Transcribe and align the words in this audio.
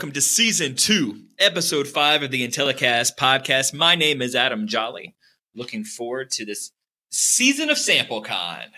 welcome 0.00 0.12
to 0.12 0.20
season 0.22 0.74
two, 0.74 1.24
episode 1.38 1.86
five 1.86 2.22
of 2.22 2.30
the 2.30 2.48
Intellicast 2.48 3.16
podcast. 3.18 3.74
My 3.74 3.94
name 3.94 4.22
is 4.22 4.34
Adam 4.34 4.66
Jolly. 4.66 5.14
Looking 5.54 5.84
forward 5.84 6.30
to 6.30 6.46
this 6.46 6.70
season 7.10 7.68
of 7.68 7.76
SampleCon. 7.76 8.68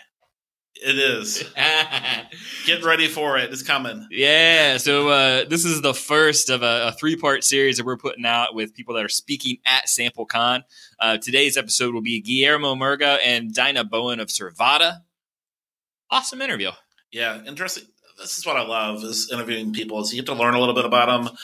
It 0.75 0.99
is. 0.99 1.41
Get 2.65 2.83
ready 2.83 3.07
for 3.07 3.37
it. 3.37 3.53
It's 3.53 3.63
coming. 3.63 4.05
yeah, 4.11 4.75
so 4.75 5.07
uh, 5.07 5.45
this 5.45 5.63
is 5.63 5.81
the 5.81 5.93
first 5.93 6.49
of 6.49 6.61
a, 6.61 6.89
a 6.89 6.91
three 6.91 7.15
part 7.15 7.45
series 7.45 7.77
that 7.77 7.85
we're 7.85 7.95
putting 7.95 8.25
out 8.25 8.53
with 8.53 8.75
people 8.75 8.93
that 8.95 9.05
are 9.05 9.07
speaking 9.07 9.59
at 9.65 9.85
SampleCon. 9.85 10.63
Uh, 10.99 11.19
today's 11.19 11.55
episode 11.55 11.93
will 11.93 12.01
be 12.01 12.19
Guillermo 12.19 12.75
Murga 12.75 13.17
and 13.23 13.53
Dyna 13.53 13.85
Boen 13.85 14.19
of 14.19 14.27
Survata. 14.27 15.03
Awesome 16.11 16.41
interview. 16.41 16.71
Yeah, 17.13 17.41
interesting. 17.45 17.85
This 18.17 18.37
is 18.37 18.45
what 18.45 18.57
I 18.57 18.63
love 18.63 19.03
is 19.03 19.29
interviewing 19.31 19.73
people. 19.73 20.01
Is 20.01 20.13
you 20.13 20.21
get 20.21 20.31
to 20.31 20.39
learn 20.39 20.53
a 20.53 20.59
little 20.59 20.75
bit 20.75 20.85
about 20.85 21.07
them. 21.25 21.35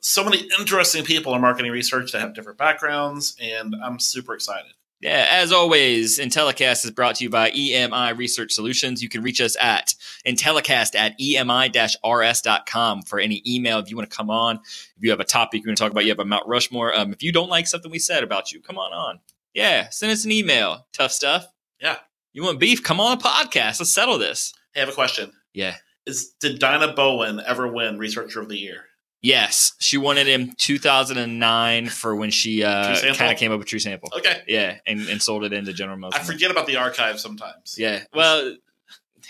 So 0.00 0.24
many 0.24 0.48
interesting 0.58 1.04
people 1.04 1.34
in 1.34 1.40
marketing 1.40 1.72
research 1.72 2.12
that 2.12 2.20
have 2.20 2.34
different 2.34 2.58
backgrounds, 2.58 3.36
and 3.40 3.74
I'm 3.82 3.98
super 3.98 4.34
excited. 4.34 4.72
Yeah, 5.00 5.28
as 5.30 5.52
always, 5.52 6.18
Intellicast 6.18 6.84
is 6.84 6.90
brought 6.90 7.16
to 7.16 7.24
you 7.24 7.30
by 7.30 7.52
EMI 7.52 8.18
Research 8.18 8.50
Solutions. 8.50 9.00
You 9.00 9.08
can 9.08 9.22
reach 9.22 9.40
us 9.40 9.56
at 9.60 9.94
Intellicast 10.26 10.96
at 10.96 11.16
EMI-RS.com 11.20 13.02
for 13.02 13.20
any 13.20 13.40
email 13.46 13.78
if 13.78 13.90
you 13.90 13.96
want 13.96 14.10
to 14.10 14.16
come 14.16 14.28
on. 14.28 14.56
If 14.56 14.96
you 14.98 15.10
have 15.10 15.20
a 15.20 15.24
topic 15.24 15.62
you 15.62 15.68
want 15.68 15.78
to 15.78 15.84
talk 15.84 15.92
about, 15.92 16.04
you 16.04 16.10
have 16.10 16.18
a 16.18 16.24
Mount 16.24 16.48
Rushmore. 16.48 16.98
Um, 16.98 17.12
if 17.12 17.22
you 17.22 17.30
don't 17.30 17.48
like 17.48 17.68
something 17.68 17.92
we 17.92 18.00
said 18.00 18.24
about 18.24 18.50
you, 18.50 18.60
come 18.60 18.76
on 18.76 18.92
on. 18.92 19.20
Yeah, 19.54 19.88
send 19.90 20.10
us 20.10 20.24
an 20.24 20.32
email. 20.32 20.86
Tough 20.92 21.12
stuff. 21.12 21.46
Yeah. 21.80 21.98
You 22.32 22.42
want 22.42 22.58
beef? 22.58 22.82
Come 22.82 22.98
on 22.98 23.16
a 23.16 23.20
podcast. 23.20 23.78
Let's 23.78 23.92
settle 23.92 24.18
this. 24.18 24.52
Hey, 24.72 24.80
I 24.80 24.84
have 24.84 24.92
a 24.92 24.96
question. 24.96 25.32
Yeah. 25.54 25.76
Is 26.08 26.30
did 26.40 26.58
Dyna 26.58 26.94
Boen 26.94 27.40
ever 27.46 27.68
win 27.68 27.98
Researcher 27.98 28.40
of 28.40 28.48
the 28.48 28.56
Year? 28.56 28.86
Yes, 29.20 29.72
she 29.80 29.98
won 29.98 30.16
it 30.16 30.28
in 30.28 30.54
2009 30.56 31.88
for 31.88 32.14
when 32.14 32.30
she 32.30 32.62
uh, 32.62 32.96
kind 33.14 33.32
of 33.32 33.36
came 33.36 33.50
up 33.50 33.58
with 33.58 33.66
TrueSample. 33.66 34.16
Okay. 34.16 34.42
Yeah, 34.46 34.78
and, 34.86 35.08
and 35.08 35.20
sold 35.20 35.44
it 35.44 35.52
into 35.52 35.72
General 35.72 35.98
Motors. 35.98 36.20
I 36.20 36.22
forget 36.22 36.52
about 36.52 36.66
the 36.66 36.76
archive 36.76 37.18
sometimes. 37.18 37.76
Yeah. 37.76 38.04
Well, 38.14 38.56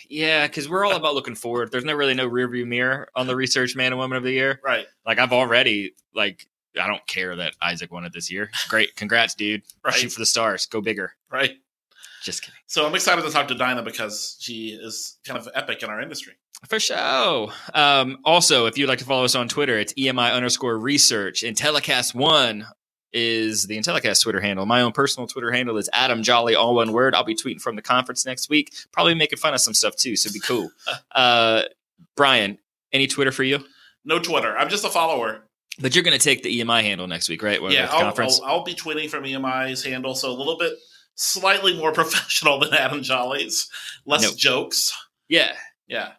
yeah, 0.09 0.47
because 0.47 0.69
we're 0.69 0.85
all 0.85 0.95
about 0.95 1.15
looking 1.15 1.35
forward. 1.35 1.71
There's 1.73 1.85
no 1.85 1.95
really 1.95 2.15
no 2.15 2.29
rearview 2.29 2.67
mirror 2.67 3.09
on 3.15 3.27
the 3.27 3.35
research 3.35 3.75
man 3.77 3.93
and 3.93 3.99
woman 3.99 4.19
of 4.19 4.25
the 4.25 4.33
year. 4.33 4.61
Right. 4.63 4.87
Like 5.07 5.19
I've 5.19 5.33
already 5.33 5.95
like 6.15 6.47
I 6.81 6.87
don't 6.87 7.07
care 7.07 7.35
that 7.37 7.55
Isaac 7.63 7.91
won 7.91 8.05
it 8.05 8.13
this 8.13 8.31
year. 8.31 8.51
Great, 8.69 8.95
congrats, 8.95 9.35
dude. 9.35 9.63
Right. 9.85 9.95
Shoot 9.95 10.13
for 10.13 10.21
the 10.21 10.27
stars. 10.27 10.67
Go 10.67 10.81
bigger. 10.81 11.15
Right. 11.31 11.57
Just 12.23 12.43
kidding. 12.43 12.59
So 12.67 12.87
I'm 12.87 12.95
excited 12.95 13.23
to 13.23 13.31
talk 13.31 13.49
to 13.49 13.55
Dyna 13.55 13.83
because 13.83 14.37
she 14.41 14.71
is 14.71 15.19
kind 15.25 15.39
of 15.39 15.49
epic 15.55 15.83
in 15.83 15.89
our 15.89 16.01
industry. 16.01 16.35
For 16.67 16.81
sure. 16.81 17.49
Um, 17.75 18.19
also, 18.25 18.67
if 18.67 18.77
you'd 18.77 18.89
like 18.89 18.99
to 18.99 19.05
follow 19.05 19.25
us 19.25 19.35
on 19.35 19.49
Twitter, 19.49 19.79
it's 19.79 19.93
EMI 19.95 20.33
underscore 20.33 20.79
research. 20.79 21.43
Intellicast 21.43 22.15
one 22.15 22.67
is 23.13 23.67
the 23.67 23.79
Intellicast 23.79 24.23
Twitter 24.23 24.41
handle. 24.41 24.67
My 24.67 24.83
own 24.83 24.93
personal 24.93 25.27
Twitter 25.27 25.53
handle 25.53 25.77
is 25.77 25.89
Adam 25.93 26.23
Jolly, 26.23 26.55
all 26.55 26.75
one 26.75 26.93
word. 26.93 27.15
I'll 27.15 27.25
be 27.25 27.37
tweeting 27.37 27.61
from 27.61 27.77
the 27.77 27.83
conference 27.83 28.27
next 28.27 28.51
week. 28.51 28.75
Probably 28.93 29.15
making 29.15 29.39
fun 29.39 29.55
of 29.55 29.61
some 29.61 29.75
stuff 29.75 29.97
too, 29.97 30.17
so 30.17 30.33
be 30.33 30.41
cool. 30.41 30.71
uh, 31.13 31.63
Brian, 32.17 32.59
any 32.93 33.07
Twitter 33.07 33.33
for 33.33 33.45
you? 33.45 33.61
No 34.05 34.19
Twitter. 34.19 34.57
I'm 34.57 34.69
just 34.69 34.85
a 34.85 34.91
follower. 34.91 35.45
But 35.81 35.95
you're 35.95 36.05
going 36.05 36.19
to 36.19 36.23
take 36.23 36.43
the 36.43 36.61
EMI 36.61 36.83
handle 36.83 37.07
next 37.07 37.29
week, 37.29 37.43
right? 37.43 37.63
We're 37.63 37.71
yeah, 37.71 37.89
I'll. 37.91 38.13
I'll, 38.19 38.45
I'll 38.45 38.65
be 38.65 38.75
tweeting 38.75 39.09
from 39.09 39.23
EMI's 39.25 39.85
handle, 39.85 40.15
so 40.15 40.31
a 40.31 40.35
little 40.35 40.59
bit 40.59 40.73
slightly 41.15 41.77
more 41.77 41.93
professional 41.95 42.59
than 42.59 42.75
Adam 42.75 43.03
Jolly's. 43.03 43.71
Less 44.05 44.23
Nope. 44.23 44.37
jokes. 44.37 44.93
yeah, 45.29 45.53
Yeah. 45.87 46.13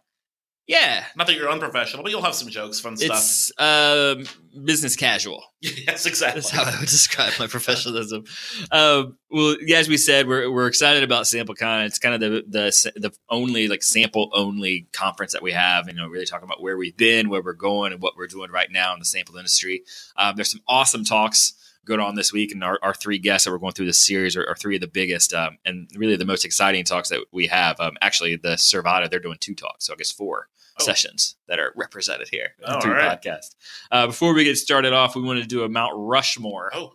Yeah. 0.69 1.03
Not 1.15 1.25
that 1.25 1.35
you're 1.35 1.49
unprofessional, 1.49 2.03
but 2.03 2.11
you'll 2.11 2.21
have 2.21 2.35
some 2.35 2.47
jokes, 2.47 2.79
fun 2.79 2.95
stuff. 2.95 3.17
It's 3.17 3.51
um, 3.57 4.23
business 4.63 4.95
casual. 4.95 5.43
yes, 5.61 6.05
exactly. 6.05 6.41
That's 6.41 6.51
how 6.51 6.63
I 6.63 6.79
would 6.79 6.81
describe 6.87 7.33
my 7.39 7.47
professionalism. 7.47 8.25
Um, 8.71 9.17
well, 9.31 9.55
yeah, 9.61 9.79
as 9.79 9.89
we 9.89 9.97
said, 9.97 10.27
we're 10.27 10.51
we're 10.51 10.67
excited 10.67 11.01
about 11.01 11.23
SampleCon. 11.23 11.87
It's 11.87 11.97
kind 11.97 12.13
of 12.13 12.21
the 12.21 12.43
the 12.47 12.91
the 12.99 13.11
only 13.31 13.67
like 13.67 13.81
sample 13.81 14.29
only 14.31 14.85
conference 14.93 15.33
that 15.33 15.41
we 15.41 15.53
have. 15.53 15.87
You 15.87 15.95
know, 15.95 16.07
really 16.07 16.27
talking 16.27 16.45
about 16.45 16.61
where 16.61 16.77
we've 16.77 16.95
been, 16.95 17.29
where 17.29 17.41
we're 17.41 17.53
going, 17.53 17.91
and 17.91 17.99
what 17.99 18.15
we're 18.15 18.27
doing 18.27 18.51
right 18.51 18.69
now 18.71 18.93
in 18.93 18.99
the 18.99 19.05
sample 19.05 19.37
industry. 19.37 19.81
Um, 20.17 20.35
there's 20.35 20.51
some 20.51 20.61
awesome 20.67 21.03
talks 21.03 21.55
going 21.89 21.99
on 21.99 22.15
this 22.15 22.31
week, 22.31 22.53
and 22.53 22.63
our, 22.63 22.79
our 22.81 22.93
three 22.93 23.17
guests 23.17 23.43
that 23.45 23.51
we're 23.51 23.57
going 23.57 23.73
through 23.73 23.87
this 23.87 23.99
series 24.05 24.37
are, 24.37 24.47
are 24.47 24.55
three 24.55 24.75
of 24.75 24.81
the 24.81 24.87
biggest 24.87 25.33
um, 25.33 25.57
and 25.65 25.89
really 25.95 26.15
the 26.15 26.23
most 26.25 26.45
exciting 26.45 26.85
talks 26.85 27.09
that 27.09 27.25
we 27.33 27.47
have. 27.47 27.77
Um, 27.81 27.97
actually, 28.01 28.37
the 28.37 28.51
Servata 28.55 29.09
they're 29.09 29.19
doing 29.19 29.37
two 29.41 29.55
talks, 29.55 29.85
so 29.87 29.93
I 29.93 29.97
guess 29.97 30.11
four. 30.11 30.47
Oh. 30.81 30.85
Sessions 30.85 31.35
that 31.49 31.59
are 31.59 31.73
represented 31.75 32.29
here 32.29 32.51
in 32.59 32.63
Oh, 32.65 32.75
all 32.81 32.89
right. 32.91 33.21
podcast. 33.21 33.53
Uh, 33.91 34.07
before 34.07 34.33
we 34.33 34.45
get 34.45 34.55
started 34.57 34.93
off, 34.93 35.13
we 35.13 35.21
wanted 35.21 35.41
to 35.41 35.47
do 35.47 35.63
a 35.63 35.67
Mount 35.67 35.91
Rushmore. 35.97 36.71
Oh, 36.73 36.93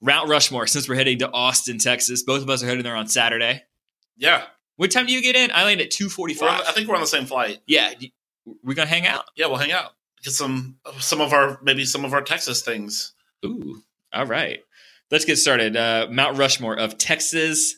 Mount 0.00 0.30
Rushmore, 0.30 0.66
since 0.66 0.88
we're 0.88 0.94
heading 0.94 1.18
to 1.18 1.30
Austin, 1.30 1.76
Texas. 1.76 2.22
Both 2.22 2.40
of 2.40 2.48
us 2.48 2.62
are 2.62 2.66
heading 2.66 2.82
there 2.82 2.96
on 2.96 3.06
Saturday. 3.06 3.64
yeah. 4.16 4.44
What 4.76 4.90
time 4.90 5.04
do 5.04 5.12
you 5.12 5.20
get 5.20 5.36
in? 5.36 5.50
I 5.52 5.64
land 5.64 5.82
at 5.82 5.90
two 5.90 6.08
We're 6.16 6.48
on. 6.48 6.62
I 6.66 6.72
think 6.72 6.88
we're 6.88 6.94
on 6.94 7.02
the 7.02 7.06
same 7.06 7.26
flight. 7.26 7.58
Yeah, 7.66 7.92
we're 8.64 8.72
gonna 8.72 8.88
hang 8.88 9.06
out. 9.06 9.26
Yeah, 9.36 9.48
we'll 9.48 9.58
hang 9.58 9.72
out. 9.72 9.90
Get 10.24 10.32
some 10.32 10.76
some 11.00 11.20
of 11.20 11.34
our 11.34 11.58
maybe 11.62 11.84
some 11.84 12.06
of 12.06 12.14
our 12.14 12.22
Texas 12.22 12.62
things. 12.62 13.12
Ooh, 13.44 13.82
all 14.12 14.26
right. 14.26 14.60
Let's 15.10 15.24
get 15.24 15.36
started. 15.36 15.76
Uh, 15.76 16.06
Mount 16.10 16.38
Rushmore 16.38 16.78
of 16.78 16.96
Texas 16.98 17.74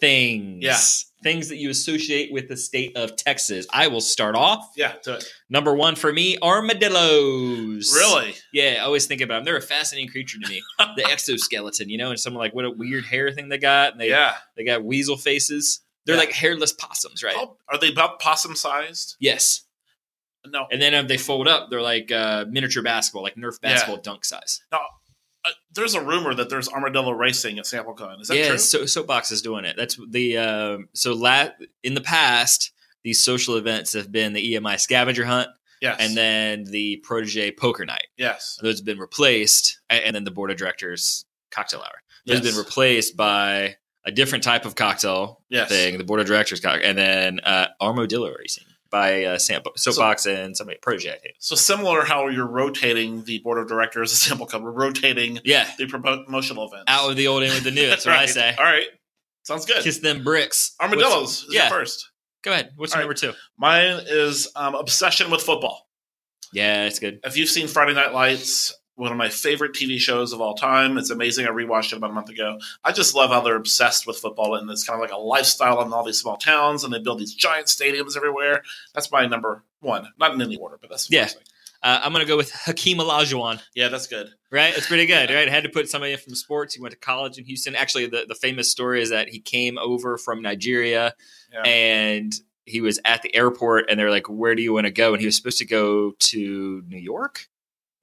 things. 0.00 0.62
Yeah. 0.62 0.76
things 1.22 1.48
that 1.48 1.56
you 1.56 1.70
associate 1.70 2.30
with 2.32 2.48
the 2.48 2.56
state 2.56 2.94
of 2.96 3.16
Texas. 3.16 3.66
I 3.72 3.86
will 3.86 4.00
start 4.02 4.34
off. 4.36 4.72
Yeah, 4.76 4.94
do 5.02 5.14
it. 5.14 5.24
Number 5.48 5.74
one 5.74 5.94
for 5.94 6.12
me, 6.12 6.36
armadillos. 6.42 7.92
Really? 7.94 8.34
Yeah, 8.52 8.76
I 8.80 8.84
always 8.84 9.06
think 9.06 9.20
about 9.20 9.36
them. 9.38 9.44
They're 9.44 9.56
a 9.56 9.62
fascinating 9.62 10.10
creature 10.10 10.38
to 10.42 10.48
me. 10.48 10.62
the 10.96 11.04
exoskeleton, 11.10 11.88
you 11.88 11.98
know, 11.98 12.10
and 12.10 12.20
someone 12.20 12.40
like 12.40 12.54
what 12.54 12.64
a 12.64 12.70
weird 12.70 13.04
hair 13.04 13.30
thing 13.32 13.48
they 13.48 13.58
got. 13.58 13.92
And 13.92 14.00
they 14.00 14.10
yeah. 14.10 14.34
they 14.56 14.64
got 14.64 14.84
weasel 14.84 15.16
faces. 15.16 15.80
They're 16.06 16.16
Yeah. 16.16 16.20
like 16.20 16.32
hairless 16.32 16.72
possums, 16.72 17.22
right? 17.22 17.36
Oh, 17.38 17.56
are 17.68 17.78
they 17.78 17.90
about 17.90 18.20
possum 18.20 18.54
sized? 18.56 19.16
Yes. 19.20 19.62
No. 20.46 20.66
And 20.70 20.82
then 20.82 20.94
um, 20.94 21.06
they 21.08 21.16
fold 21.16 21.48
up. 21.48 21.70
They're 21.70 21.80
like 21.80 22.12
uh, 22.12 22.44
miniature 22.50 22.82
basketball, 22.82 23.22
like 23.22 23.36
Nerf 23.36 23.58
basketball 23.62 23.96
dunk 24.02 24.26
size. 24.26 24.60
Uh, 25.44 25.50
there's 25.74 25.94
a 25.94 26.00
rumor 26.02 26.32
that 26.34 26.48
there's 26.48 26.68
armadillo 26.68 27.10
racing 27.12 27.58
at 27.58 27.64
SampleCon. 27.66 28.20
Is 28.20 28.28
that 28.28 28.36
yeah, 28.36 28.48
true? 28.48 28.58
so 28.58 28.86
Soapbox 28.86 29.30
is 29.30 29.42
doing 29.42 29.64
it. 29.64 29.76
That's 29.76 29.98
the 30.08 30.38
um, 30.38 30.88
so 30.94 31.12
la- 31.12 31.48
in 31.82 31.94
the 31.94 32.00
past 32.00 32.72
these 33.02 33.22
social 33.22 33.56
events 33.56 33.92
have 33.92 34.10
been 34.10 34.32
the 34.32 34.54
EMI 34.54 34.80
scavenger 34.80 35.26
hunt 35.26 35.48
yes. 35.82 35.96
and 36.00 36.16
then 36.16 36.64
the 36.64 37.02
Prodege 37.06 37.54
poker 37.58 37.84
night. 37.84 38.06
yes. 38.16 38.58
Those 38.62 38.78
have 38.78 38.86
been 38.86 38.98
replaced, 38.98 39.80
and 39.90 40.16
then 40.16 40.24
the 40.24 40.30
board 40.30 40.50
of 40.50 40.56
directors 40.56 41.26
cocktail 41.50 41.80
hour. 41.80 42.00
Those 42.26 42.36
Yes. 42.38 42.44
have 42.46 42.54
been 42.54 42.64
replaced 42.64 43.16
by 43.16 43.76
a 44.06 44.10
different 44.10 44.44
type 44.44 44.64
of 44.64 44.74
cocktail 44.74 45.42
Yes. 45.50 45.68
thing, 45.68 45.98
the 45.98 46.04
board 46.04 46.20
of 46.20 46.26
directors 46.26 46.60
cocktail, 46.60 46.88
and 46.88 46.96
then 46.96 47.40
uh, 47.40 47.66
armadillo 47.82 48.32
racing 48.38 48.64
by 48.94 49.24
uh, 49.24 49.38
Sam- 49.38 49.62
Soapbox 49.74 50.24
and 50.26 50.56
somebody 50.56 50.78
Prodege. 50.78 51.12
I 51.12 51.18
think. 51.18 51.34
So 51.40 51.56
similar 51.56 52.04
how 52.04 52.28
you're 52.28 52.46
rotating 52.46 53.24
the 53.24 53.40
board 53.40 53.58
of 53.58 53.66
directors 53.66 54.12
at 54.12 54.38
SampleCon, 54.38 54.62
we're 54.62 54.70
rotating 54.70 55.40
Yeah, 55.44 55.68
the 55.76 55.86
promotional 55.86 56.68
events. 56.68 56.84
out 56.86 57.08
with 57.08 57.16
the 57.16 57.26
old 57.26 57.42
in 57.42 57.50
with 57.50 57.64
the 57.64 57.72
new. 57.72 57.88
That's 57.88 58.06
what 58.06 58.14
I 58.14 58.26
say. 58.26 58.54
All 58.56 58.64
right. 58.64 58.86
Sounds 59.42 59.66
good. 59.66 59.82
Kiss 59.82 59.98
them 59.98 60.22
bricks. 60.22 60.76
Armadillos 60.80 61.46
yeah. 61.50 61.68
first. 61.68 62.08
Go 62.42 62.52
ahead. 62.52 62.70
What's 62.76 62.94
All 62.94 63.00
your 63.00 63.08
right. 63.08 63.20
number 63.22 63.32
two? 63.34 63.38
Mine 63.58 64.04
is 64.06 64.48
um, 64.54 64.76
obsession 64.76 65.28
with 65.28 65.42
football. 65.42 65.88
Yeah, 66.52 66.84
it's 66.84 67.00
good. 67.00 67.18
If 67.24 67.36
you've 67.36 67.48
seen 67.48 67.66
Friday 67.66 67.94
Night 67.94 68.14
Lights, 68.14 68.72
one 68.96 69.10
of 69.10 69.18
my 69.18 69.28
favorite 69.28 69.72
TV 69.72 69.98
shows 69.98 70.32
of 70.32 70.40
all 70.40 70.54
time, 70.54 70.96
it's 70.98 71.10
amazing. 71.10 71.46
I 71.46 71.50
rewatched 71.50 71.92
it 71.92 71.96
about 71.96 72.10
a 72.10 72.14
month 72.14 72.28
ago. 72.30 72.58
I 72.84 72.92
just 72.92 73.14
love 73.14 73.30
how 73.30 73.40
they're 73.40 73.56
obsessed 73.56 74.06
with 74.06 74.18
football, 74.18 74.54
and 74.54 74.70
it's 74.70 74.84
kind 74.84 74.96
of 74.96 75.00
like 75.00 75.16
a 75.16 75.20
lifestyle 75.20 75.80
in 75.82 75.92
all 75.92 76.04
these 76.04 76.20
small 76.20 76.36
towns, 76.36 76.84
and 76.84 76.92
they 76.94 76.98
build 77.00 77.18
these 77.18 77.34
giant 77.34 77.66
stadiums 77.66 78.16
everywhere. 78.16 78.62
That's 78.94 79.10
my 79.10 79.26
number 79.26 79.64
one. 79.80 80.08
Not 80.18 80.34
in 80.34 80.40
any 80.42 80.56
order, 80.56 80.78
but 80.80 80.90
that's 80.90 81.10
Yeah. 81.10 81.28
Uh, 81.82 82.00
I'm 82.02 82.12
gonna 82.12 82.24
go 82.24 82.36
with 82.38 82.50
Hakeem 82.50 82.96
Olajuwon. 82.98 83.60
Yeah, 83.74 83.88
that's 83.88 84.06
good. 84.06 84.30
Right, 84.50 84.74
it's 84.74 84.86
pretty 84.86 85.04
good. 85.06 85.28
Right, 85.28 85.46
I 85.46 85.50
had 85.50 85.64
to 85.64 85.68
put 85.70 85.90
somebody 85.90 86.12
in 86.12 86.18
from 86.18 86.34
sports. 86.34 86.74
He 86.74 86.80
went 86.80 86.92
to 86.92 86.98
college 86.98 87.36
in 87.36 87.44
Houston. 87.44 87.74
Actually, 87.76 88.06
the, 88.06 88.24
the 88.26 88.34
famous 88.34 88.70
story 88.70 89.02
is 89.02 89.10
that 89.10 89.28
he 89.28 89.38
came 89.40 89.76
over 89.76 90.16
from 90.16 90.40
Nigeria 90.40 91.14
Yeah. 91.52 91.60
and 91.62 92.32
he 92.64 92.80
was 92.80 92.98
at 93.04 93.20
the 93.20 93.34
airport, 93.34 93.90
and 93.90 94.00
they're 94.00 94.10
like, 94.10 94.30
"Where 94.30 94.54
do 94.54 94.62
you 94.62 94.72
want 94.72 94.86
to 94.86 94.90
go?" 94.90 95.12
And 95.12 95.20
he 95.20 95.26
was 95.26 95.36
supposed 95.36 95.58
to 95.58 95.66
go 95.66 96.12
to 96.12 96.82
New 96.88 96.96
York, 96.96 97.48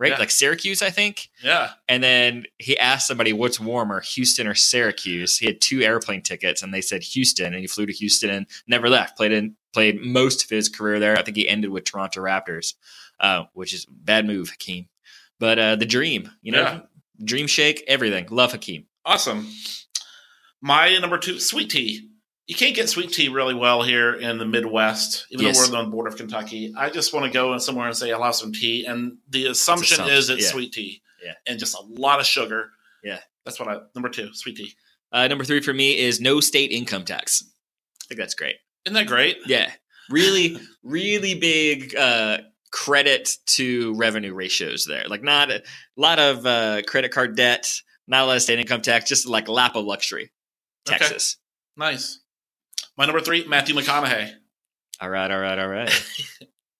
right, 0.01 0.11
Yeah. 0.11 0.17
like 0.17 0.31
Syracuse, 0.31 0.81
I 0.81 0.89
think. 0.89 1.29
Yeah. 1.43 1.71
And 1.87 2.03
then 2.03 2.45
he 2.57 2.77
asked 2.77 3.07
somebody, 3.07 3.31
"What's 3.33 3.59
warmer, 3.59 4.01
Houston 4.01 4.47
or 4.47 4.55
Syracuse?" 4.55 5.37
He 5.37 5.45
had 5.45 5.61
two 5.61 5.81
airplane 5.81 6.21
tickets, 6.23 6.61
and 6.63 6.73
they 6.73 6.81
said 6.81 7.03
Houston, 7.03 7.53
and 7.53 7.61
he 7.61 7.67
flew 7.67 7.85
to 7.85 7.93
Houston 7.93 8.29
and 8.29 8.45
never 8.67 8.89
left. 8.89 9.15
Played 9.15 9.31
in 9.31 9.55
played 9.73 10.01
most 10.01 10.43
of 10.43 10.49
his 10.49 10.67
career 10.67 10.99
there. 10.99 11.17
I 11.17 11.21
think 11.23 11.37
he 11.37 11.47
ended 11.47 11.69
with 11.69 11.85
Toronto 11.85 12.19
Raptors, 12.21 12.73
uh, 13.21 13.43
which 13.53 13.73
is 13.73 13.85
bad 13.85 14.25
move, 14.25 14.49
Hakeem. 14.49 14.89
But 15.39 15.59
uh, 15.59 15.75
the 15.77 15.85
dream, 15.85 16.29
you 16.41 16.51
know, 16.51 16.61
Yeah. 16.61 16.79
dream 17.23 17.47
shake, 17.47 17.83
everything. 17.87 18.27
Love 18.29 18.51
Hakeem. 18.51 18.87
Awesome. 19.05 19.49
My 20.61 20.97
number 20.97 21.17
two, 21.17 21.39
sweet 21.39 21.69
tea. 21.69 22.09
You 22.51 22.57
can't 22.57 22.75
get 22.75 22.89
sweet 22.89 23.13
tea 23.13 23.29
really 23.29 23.53
well 23.53 23.81
here 23.81 24.13
in 24.13 24.37
the 24.37 24.45
Midwest, 24.45 25.25
even 25.29 25.45
Yes. 25.45 25.65
though 25.69 25.71
we're 25.73 25.79
on 25.79 25.85
the 25.85 25.91
border 25.91 26.09
of 26.09 26.17
Kentucky. 26.17 26.73
I 26.77 26.89
just 26.89 27.13
want 27.13 27.25
to 27.25 27.31
go 27.31 27.57
somewhere 27.59 27.87
and 27.87 27.95
say 27.95 28.11
I'll 28.11 28.21
have 28.21 28.35
some 28.35 28.51
tea, 28.51 28.85
and 28.85 29.19
the 29.29 29.45
assumption 29.47 30.05
is 30.09 30.29
it's 30.29 30.43
yeah. 30.43 30.49
sweet 30.49 30.73
tea, 30.73 31.01
Yeah. 31.23 31.35
and 31.47 31.57
just 31.57 31.73
a 31.75 31.81
lot 31.81 32.19
of 32.19 32.25
sugar. 32.25 32.71
Yeah. 33.05 33.19
that's 33.45 33.57
what 33.57 33.69
I 33.69 33.77
number 33.95 34.09
two, 34.09 34.33
sweet 34.33 34.57
tea. 34.57 34.73
Uh, 35.13 35.29
number 35.29 35.45
three 35.45 35.61
for 35.61 35.73
me 35.73 35.97
is 35.97 36.19
no 36.19 36.41
state 36.41 36.71
income 36.71 37.05
tax. 37.05 37.41
I 38.03 38.05
think 38.09 38.19
that's 38.19 38.35
great. 38.35 38.57
Isn't 38.85 38.95
that 38.95 39.07
great? 39.07 39.37
Yeah, 39.45 39.71
really, 40.09 40.57
really 40.83 41.35
big 41.35 41.95
uh, 41.95 42.39
credit 42.73 43.29
to 43.45 43.93
revenue 43.95 44.33
ratios 44.33 44.85
there. 44.85 45.05
Like 45.07 45.23
not 45.23 45.51
a 45.51 45.63
lot 45.95 46.19
of 46.19 46.45
uh, 46.45 46.81
credit 46.85 47.11
card 47.13 47.37
debt, 47.37 47.73
not 48.07 48.23
a 48.23 48.25
lot 48.25 48.35
of 48.35 48.41
state 48.41 48.59
income 48.59 48.81
tax, 48.81 49.07
just 49.07 49.25
like 49.25 49.47
lap 49.47 49.77
of 49.77 49.85
luxury. 49.85 50.31
Okay. 50.85 50.97
Texas. 50.97 51.37
Nice. 51.77 52.19
My 53.01 53.07
number 53.07 53.21
three, 53.21 53.47
Matthew 53.47 53.73
McConaughey. 53.73 54.31
All 54.99 55.09
right, 55.09 55.31
all 55.31 55.39
right, 55.39 55.57
all 55.57 55.67
right. 55.67 55.91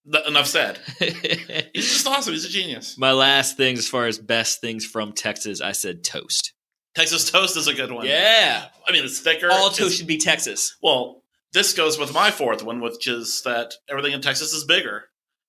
Enough 0.27 0.45
said. 0.45 0.77
He's 0.99 1.89
just 1.93 2.05
awesome. 2.05 2.33
He's 2.33 2.45
a 2.45 2.49
genius. 2.49 2.95
My 2.95 3.11
last 3.11 3.57
things, 3.57 3.79
as 3.79 3.87
far 3.87 4.05
as 4.05 4.19
best 4.19 4.61
things 4.61 4.85
from 4.85 5.13
Texas, 5.13 5.61
I 5.61 5.71
said 5.71 6.03
toast. 6.03 6.53
Texas 6.93 7.31
toast 7.31 7.57
is 7.57 7.65
a 7.65 7.73
good 7.73 7.91
one. 7.91 8.05
Yeah, 8.05 8.65
I 8.87 8.91
mean 8.91 9.03
it's 9.03 9.19
thicker. 9.19 9.49
all 9.51 9.71
toast 9.71 9.97
should 9.97 10.05
be 10.05 10.19
Texas. 10.19 10.77
Well, 10.83 11.23
this 11.53 11.73
goes 11.73 11.97
with 11.97 12.13
my 12.13 12.29
fourth 12.29 12.61
one, 12.61 12.81
which 12.81 13.07
is 13.07 13.41
that 13.45 13.73
everything 13.89 14.11
in 14.11 14.21
Texas 14.21 14.53
is 14.53 14.63
bigger, 14.63 15.05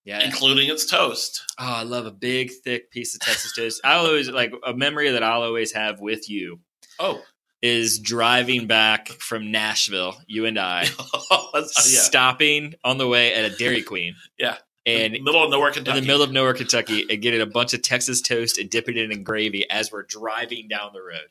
Yeah. 0.06 0.24
including 0.24 0.70
its 0.70 0.86
toast. 0.86 1.42
Oh, 1.58 1.66
I 1.66 1.82
love 1.82 2.06
a 2.06 2.10
big, 2.12 2.50
thick 2.64 2.90
piece 2.90 3.14
of 3.14 3.20
Texas 3.20 3.52
toast. 3.54 3.82
I 3.84 3.96
always 3.96 4.30
like 4.30 4.54
a 4.66 4.72
memory 4.72 5.10
that 5.10 5.22
I'll 5.22 5.42
always 5.42 5.72
have 5.72 6.00
with 6.00 6.30
you 6.30 6.60
Oh, 6.98 7.22
is 7.62 7.98
driving 8.00 8.66
back 8.66 9.08
from 9.08 9.50
Nashville, 9.52 10.16
you 10.26 10.46
and 10.46 10.58
I, 10.58 10.88
yeah. 11.54 11.62
stopping 11.66 12.74
on 12.84 12.98
the 12.98 13.06
way 13.06 13.32
at 13.34 13.50
a 13.50 13.56
Dairy 13.56 13.82
Queen. 13.82 14.14
Yeah. 14.38 14.56
And 14.84 15.12
middle 15.22 15.44
of 15.44 15.50
nowhere, 15.50 15.70
in 15.70 15.84
the 15.84 16.00
middle 16.00 16.22
of 16.22 16.32
nowhere, 16.32 16.54
Kentucky, 16.54 17.06
and 17.08 17.22
getting 17.22 17.40
a 17.40 17.46
bunch 17.46 17.72
of 17.72 17.82
Texas 17.82 18.20
toast 18.20 18.58
and 18.58 18.68
dipping 18.68 18.96
it 18.96 19.12
in 19.12 19.22
gravy 19.22 19.64
as 19.70 19.92
we're 19.92 20.02
driving 20.02 20.66
down 20.66 20.90
the 20.92 21.00
road. 21.00 21.28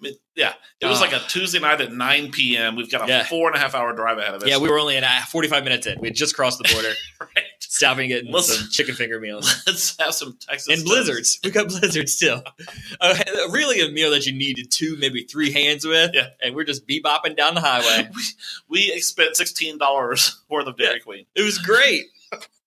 I 0.00 0.02
mean, 0.02 0.14
yeah, 0.34 0.54
it 0.80 0.86
was 0.86 0.98
Oh. 0.98 1.02
like 1.02 1.12
a 1.12 1.20
Tuesday 1.28 1.60
night 1.60 1.80
at 1.80 1.92
9 1.92 2.32
p.m. 2.32 2.74
We've 2.74 2.90
got 2.90 3.04
a 3.04 3.06
Yeah. 3.06 3.24
four 3.24 3.46
and 3.46 3.56
a 3.56 3.60
half 3.60 3.76
hour 3.76 3.92
drive 3.94 4.18
ahead 4.18 4.34
of 4.34 4.42
us. 4.42 4.48
Yeah, 4.48 4.58
we 4.58 4.68
were 4.68 4.80
only 4.80 4.96
in 4.96 5.04
uh, 5.04 5.20
45 5.30 5.62
minutes 5.62 5.86
in. 5.86 6.00
We 6.00 6.08
had 6.08 6.16
just 6.16 6.34
crossed 6.34 6.58
the 6.58 6.68
border, 6.72 6.92
right. 7.20 7.44
Stopping 7.68 8.04
and 8.04 8.08
getting 8.08 8.32
Listen. 8.32 8.56
some 8.56 8.68
chicken 8.70 8.94
finger 8.94 9.20
meals. 9.20 9.62
Let's 9.66 9.96
have 10.00 10.14
some 10.14 10.36
Texas 10.40 10.74
And 10.74 10.84
blizzards. 10.84 11.38
We 11.44 11.50
got 11.50 11.68
blizzards 11.68 12.14
still. 12.14 12.42
Uh, 13.00 13.14
really 13.50 13.80
a 13.80 13.88
meal 13.90 14.10
that 14.10 14.26
you 14.26 14.32
needed 14.32 14.70
two, 14.70 14.96
maybe 14.98 15.22
three 15.22 15.52
hands 15.52 15.86
with. 15.86 16.10
Yeah. 16.14 16.28
And 16.42 16.54
we're 16.54 16.64
just 16.64 16.86
bebopping 16.88 17.36
down 17.36 17.54
the 17.54 17.60
highway. 17.60 18.10
We, 18.68 18.90
we 18.92 19.00
spent 19.00 19.36
sixteen 19.36 19.78
dollars 19.78 20.42
worth 20.48 20.66
of 20.66 20.76
Dairy 20.76 21.00
Queen. 21.00 21.26
It 21.34 21.42
was 21.42 21.58
great. 21.58 22.06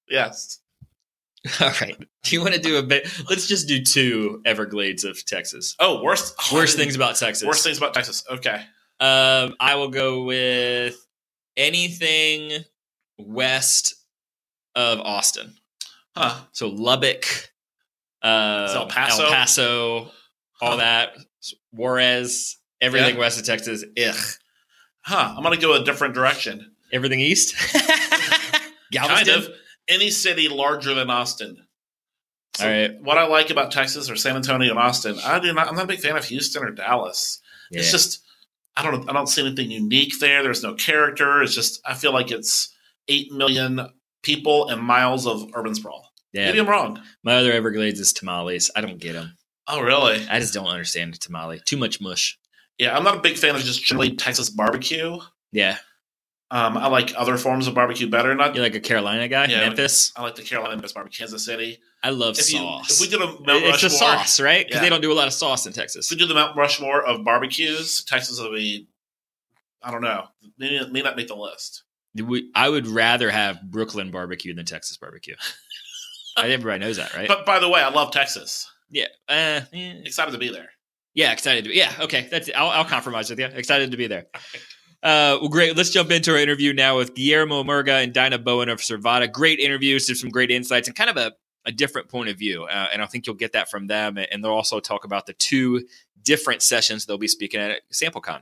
Yes. 0.08 0.60
All 1.60 1.72
right. 1.82 1.98
Do 2.24 2.36
you 2.36 2.42
want 2.42 2.54
to 2.54 2.62
do 2.62 2.78
a 2.78 2.84
bit? 2.84 3.08
Let's 3.30 3.48
just 3.48 3.68
do 3.68 3.84
two 3.84 4.42
Everglades 4.46 5.04
of 5.04 5.24
Texas. 5.26 5.76
Oh, 5.80 6.02
worst 6.02 6.36
oh, 6.40 6.56
Worst 6.56 6.78
things 6.78 6.96
about 6.96 7.16
Texas. 7.18 7.46
Worst 7.46 7.64
things 7.64 7.78
about 7.78 7.94
Texas. 7.94 8.24
Okay. 8.30 8.64
Um, 9.00 9.56
I 9.60 9.76
will 9.76 9.90
go 9.90 10.24
with 10.24 10.96
anything 11.58 12.64
west 13.18 13.96
of 14.76 15.00
Austin. 15.00 15.56
Huh. 16.16 16.36
So 16.52 16.70
Lubbock, 16.70 17.26
uh, 18.22 18.74
El 18.76 18.88
Paso? 18.88 19.24
El 19.26 19.32
Paso, 19.32 20.12
all 20.62 20.72
Huh. 20.72 20.76
that, 20.78 21.14
Juarez, 21.72 22.58
everything 22.82 23.16
Yeah. 23.16 23.20
west 23.22 23.40
of 23.40 23.46
Texas. 23.46 23.84
Ugh. 23.98 24.16
Huh. 25.02 25.34
I'm 25.36 25.44
gonna 25.44 25.58
go 25.58 25.74
a 25.74 25.84
different 25.84 26.14
direction. 26.14 26.76
Everything 26.92 27.20
east. 27.20 27.56
Kind 27.74 28.64
Galveston. 28.92 29.36
of. 29.44 29.50
Any 29.88 30.10
city 30.12 30.48
larger 30.48 30.94
than 30.94 31.10
Austin. 31.10 31.66
So 32.56 32.66
All 32.66 32.72
right. 32.72 33.02
What 33.02 33.18
I 33.18 33.26
like 33.26 33.50
about 33.50 33.72
Texas 33.72 34.10
or 34.10 34.16
San 34.16 34.36
Antonio 34.36 34.70
and 34.70 34.80
Austin, 34.80 35.18
I 35.24 35.40
do 35.40 35.52
not. 35.54 35.68
I'm 35.68 35.76
not 35.76 35.86
a 35.86 35.88
big 35.88 36.00
fan 36.00 36.16
of 36.16 36.24
Houston 36.26 36.64
or 36.64 36.70
Dallas. 36.72 37.42
Yeah. 37.72 37.80
It's 37.80 37.92
just 37.92 38.20
I 38.78 38.84
don't 38.84 39.10
I 39.10 39.14
don't 39.14 39.28
see 39.28 39.46
anything 39.46 39.72
unique 39.72 40.20
there. 40.20 40.44
There's 40.44 40.62
no 40.64 40.76
character. 40.76 41.42
It's 41.42 41.56
just 41.56 41.82
I 41.86 41.94
feel 41.94 42.14
like 42.14 42.30
it's 42.32 42.74
eight 43.08 43.32
million 43.32 43.80
people 44.22 44.70
and 44.70 44.82
miles 44.82 45.26
of 45.28 45.50
urban 45.54 45.76
sprawl. 45.76 46.12
yeah. 46.34 46.46
Maybe 46.48 46.60
I'm 46.60 46.70
wrong. 46.70 47.02
My 47.24 47.36
other 47.36 47.52
Everglades 47.52 48.00
is 48.00 48.14
tamales. 48.14 48.70
I 48.76 48.82
don't 48.82 49.00
get 49.00 49.14
them. 49.14 49.38
Oh 49.68 49.82
really? 49.82 50.26
I 50.30 50.40
just 50.40 50.54
don't 50.54 50.68
understand 50.68 51.20
tamale. 51.20 51.62
Too 51.66 51.78
much 51.78 52.02
mush. 52.02 52.38
Yeah, 52.78 52.98
I'm 52.98 53.04
not 53.04 53.18
a 53.18 53.22
big 53.22 53.38
fan 53.38 53.56
of 53.56 53.62
just 53.62 53.84
generally 53.84 54.16
Texas 54.16 54.50
barbecue. 54.50 55.18
Yeah. 55.52 55.78
Um, 56.50 56.78
I 56.78 56.88
like 56.88 57.14
other 57.16 57.38
forms 57.38 57.68
of 57.68 57.76
barbecue 57.76 58.10
better. 58.10 58.36
Not 58.36 58.56
You're 58.56 58.64
like 58.64 58.76
a 58.76 58.80
Carolina 58.82 59.28
guy, 59.30 59.46
Yeah. 59.46 59.62
Memphis. 59.62 60.12
I 60.18 60.22
like 60.24 60.36
the 60.36 60.42
Carolina 60.42 60.76
Memphis 60.76 60.92
barbecue, 60.92 61.20
Kansas 61.20 61.46
City. 61.46 61.80
I 62.04 62.10
love 62.10 62.38
If, 62.38 62.52
you, 62.52 62.58
sauce. 62.60 62.92
if 62.92 63.00
we 63.00 63.08
did 63.10 63.22
a 63.22 63.28
Mount 63.28 63.64
it's 63.64 63.84
Rushmore, 63.84 63.88
a 63.88 64.18
sauce, 64.18 64.40
right? 64.40 64.66
Because 64.66 64.80
Yeah. 64.80 64.82
they 64.84 64.90
don't 64.90 65.02
do 65.02 65.12
a 65.12 65.16
lot 65.16 65.28
of 65.28 65.34
sauce 65.34 65.66
in 65.66 65.72
Texas. 65.74 66.12
if 66.12 66.18
we 66.18 66.22
do 66.22 66.28
the 66.28 66.34
Mount 66.34 66.58
Rushmore 66.58 67.04
of 67.06 67.24
barbecues, 67.24 68.04
Texas 68.04 68.40
would 68.42 68.54
be. 68.54 68.88
I 69.84 69.92
don't 69.92 70.02
know. 70.02 70.26
May, 70.58 70.82
may 70.92 71.02
not 71.02 71.16
make 71.16 71.28
the 71.28 71.36
list. 71.36 71.84
We, 72.16 72.52
I 72.56 72.68
would 72.68 72.88
rather 72.88 73.30
have 73.30 73.62
Brooklyn 73.62 74.12
barbecue 74.12 74.54
than 74.54 74.66
Texas 74.66 74.98
barbecue. 74.98 75.36
I 76.38 76.44
think 76.44 76.54
everybody 76.54 76.80
knows 76.80 76.98
that, 76.98 77.14
right? 77.16 77.28
But 77.28 77.46
by 77.46 77.60
the 77.60 77.70
way, 77.70 77.82
I 77.82 77.90
love 77.90 78.12
Texas. 78.12 78.70
yeah, 78.90 79.06
uh, 79.30 79.62
eh. 79.74 80.02
Excited 80.06 80.32
to 80.32 80.38
be 80.38 80.50
there. 80.50 80.70
yeah, 81.14 81.32
excited. 81.32 81.66
To 81.66 81.70
be, 81.70 81.76
yeah, 81.76 81.92
okay, 82.02 82.28
that's. 82.32 82.50
I'll, 82.56 82.70
I'll 82.70 82.86
compromise 82.86 83.30
with 83.30 83.40
you. 83.40 83.46
Excited 83.46 83.92
to 83.92 83.98
be 83.98 84.08
there. 84.08 84.28
Uh, 85.04 85.38
well, 85.42 85.50
great. 85.50 85.76
Let's 85.76 85.90
jump 85.90 86.12
into 86.12 86.32
our 86.32 86.38
interview 86.38 86.74
now 86.74 86.98
with 86.98 87.16
Guillermo 87.16 87.64
Murga 87.64 88.04
and 88.04 88.14
Dyna 88.14 88.38
Boen 88.38 88.70
of 88.70 88.80
Survata. 88.80 89.32
Great 89.32 89.60
interviews, 89.60 90.06
there's 90.08 90.22
some 90.22 90.30
great 90.30 90.52
insights, 90.52 90.88
and 90.88 90.96
kind 90.96 91.10
of 91.10 91.18
a, 91.18 91.32
a 91.66 91.72
different 91.72 92.08
point 92.08 92.30
of 92.30 92.38
view. 92.38 92.66
Uh, 92.66 92.88
and 92.94 93.02
I 93.02 93.06
think 93.08 93.26
you'll 93.26 93.36
get 93.36 93.54
that 93.54 93.70
from 93.70 93.88
them. 93.88 94.18
And 94.32 94.44
they'll 94.44 94.52
also 94.52 94.80
talk 94.80 95.04
about 95.04 95.26
the 95.26 95.34
two 95.34 95.88
different 96.22 96.62
sessions 96.62 97.06
they'll 97.06 97.18
be 97.18 97.28
speaking 97.28 97.60
at 97.60 97.72
at 97.72 97.82
SampleCon. 97.92 98.42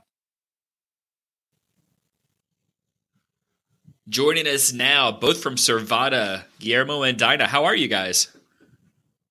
Joining 4.10 4.48
us 4.48 4.72
now, 4.72 5.12
both 5.12 5.40
from 5.40 5.54
Survata, 5.54 6.42
Guillermo 6.58 7.04
and 7.04 7.16
Dyna. 7.16 7.46
How 7.46 7.66
are 7.66 7.76
you 7.76 7.86
guys? 7.86 8.26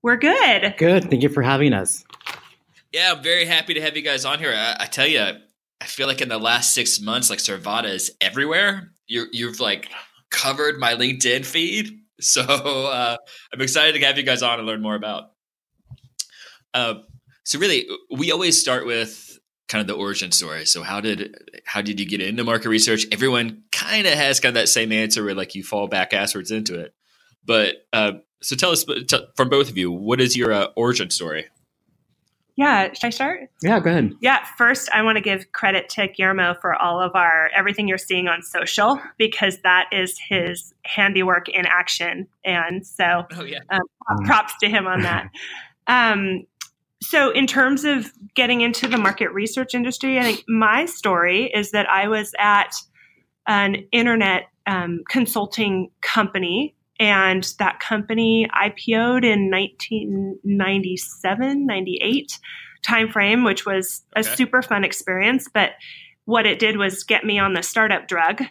We're 0.01 0.15
good. 0.15 0.73
Good. 0.77 1.09
Thank 1.09 1.21
you 1.21 1.27
for 1.27 1.41
having 1.41 1.73
us. 1.73 2.05
Yeah, 2.93 3.11
I'm 3.11 3.21
very 3.21 3.43
happy 3.43 3.73
to 3.73 3.81
have 3.81 3.97
you 3.97 4.01
guys 4.01 4.23
on 4.23 4.39
here. 4.39 4.53
I, 4.55 4.77
I 4.79 4.85
tell 4.85 5.05
you, 5.05 5.19
I 5.19 5.85
feel 5.85 6.07
like 6.07 6.21
in 6.21 6.29
the 6.29 6.37
last 6.37 6.73
six 6.73 7.01
months, 7.01 7.29
like 7.29 7.39
Survata 7.39 7.89
is 7.89 8.15
everywhere. 8.21 8.93
You're, 9.05 9.27
you've 9.33 9.59
like 9.59 9.89
covered 10.31 10.79
my 10.79 10.95
LinkedIn 10.95 11.45
feed, 11.45 11.99
so 12.21 12.41
uh, 12.41 13.17
I'm 13.53 13.59
excited 13.59 13.99
to 13.99 14.05
have 14.05 14.17
you 14.17 14.23
guys 14.23 14.41
on 14.41 14.59
and 14.59 14.67
learn 14.67 14.81
more 14.81 14.95
about. 14.95 15.31
Uh, 16.73 16.95
so 17.43 17.59
really, 17.59 17.85
we 18.15 18.31
always 18.31 18.57
start 18.57 18.85
with 18.85 19.38
kind 19.69 19.81
of 19.81 19.87
the 19.87 19.93
origin 19.93 20.31
story. 20.31 20.65
So 20.65 20.83
how 20.83 20.99
did 20.99 21.37
how 21.63 21.81
did 21.81 21.99
you 21.99 22.05
get 22.05 22.21
into 22.21 22.43
market 22.43 22.67
research? 22.67 23.05
Everyone 23.11 23.63
kind 23.71 24.05
of 24.05 24.13
has 24.13 24.39
kind 24.39 24.57
of 24.57 24.61
that 24.61 24.67
same 24.67 24.91
answer 24.91 25.23
where 25.23 25.35
like 25.35 25.55
you 25.55 25.63
fall 25.63 25.87
back 25.87 26.11
asswards 26.11 26.51
into 26.51 26.77
it. 26.77 26.93
But 27.45 27.75
uh, 27.93 28.13
so 28.41 28.55
tell 28.55 28.71
us 28.71 28.83
t- 28.83 29.27
from 29.37 29.49
both 29.49 29.69
of 29.69 29.77
you, 29.77 29.91
what 29.91 30.19
is 30.19 30.35
your 30.35 30.51
uh, 30.51 30.67
origin 30.75 31.09
story? 31.09 31.45
Yeah, 32.55 32.91
should 32.91 33.05
I 33.05 33.09
start? 33.11 33.49
Yeah, 33.63 33.79
go 33.79 33.89
ahead. 33.89 34.15
Yeah, 34.19 34.45
first 34.57 34.89
I 34.93 35.01
want 35.03 35.15
to 35.15 35.21
give 35.21 35.49
credit 35.53 35.87
to 35.89 36.09
Guillermo 36.09 36.55
for 36.59 36.75
all 36.75 36.99
of 36.99 37.15
our 37.15 37.49
everything 37.55 37.87
you're 37.87 37.97
seeing 37.97 38.27
on 38.27 38.41
social 38.41 38.99
because 39.17 39.59
that 39.63 39.85
is 39.93 40.19
his 40.19 40.73
handiwork 40.83 41.47
in 41.47 41.65
action. 41.65 42.27
And 42.43 42.85
so 42.85 43.25
Oh 43.37 43.43
yeah. 43.45 43.59
props 44.25 44.57
to 44.59 44.67
him 44.67 44.87
on 44.87 45.03
that. 45.03 45.29
Um, 45.87 46.43
so, 47.01 47.31
in 47.31 47.47
terms 47.47 47.85
of 47.85 48.11
getting 48.35 48.61
into 48.61 48.87
the 48.87 48.97
market 48.97 49.31
research 49.31 49.73
industry, 49.73 50.19
I 50.19 50.23
think 50.23 50.43
my 50.47 50.85
story 50.85 51.51
is 51.53 51.71
that 51.71 51.89
I 51.89 52.07
was 52.07 52.33
at 52.37 52.73
an 53.47 53.87
internet 53.91 54.43
um, 54.67 55.01
consulting 55.09 55.89
company, 56.01 56.75
and 56.99 57.51
that 57.59 57.79
company 57.79 58.47
IPO'd 58.53 59.23
in 59.23 59.49
1997, 59.49 61.65
98 61.65 62.39
timeframe, 62.85 63.45
which 63.45 63.65
was 63.65 64.03
a 64.15 64.19
Okay. 64.19 64.35
super 64.35 64.61
fun 64.61 64.83
experience. 64.83 65.47
But 65.53 65.71
what 66.25 66.45
it 66.45 66.59
did 66.59 66.77
was 66.77 67.03
get 67.03 67.25
me 67.25 67.39
on 67.39 67.53
the 67.53 67.63
startup 67.63 68.07
drug. 68.07 68.43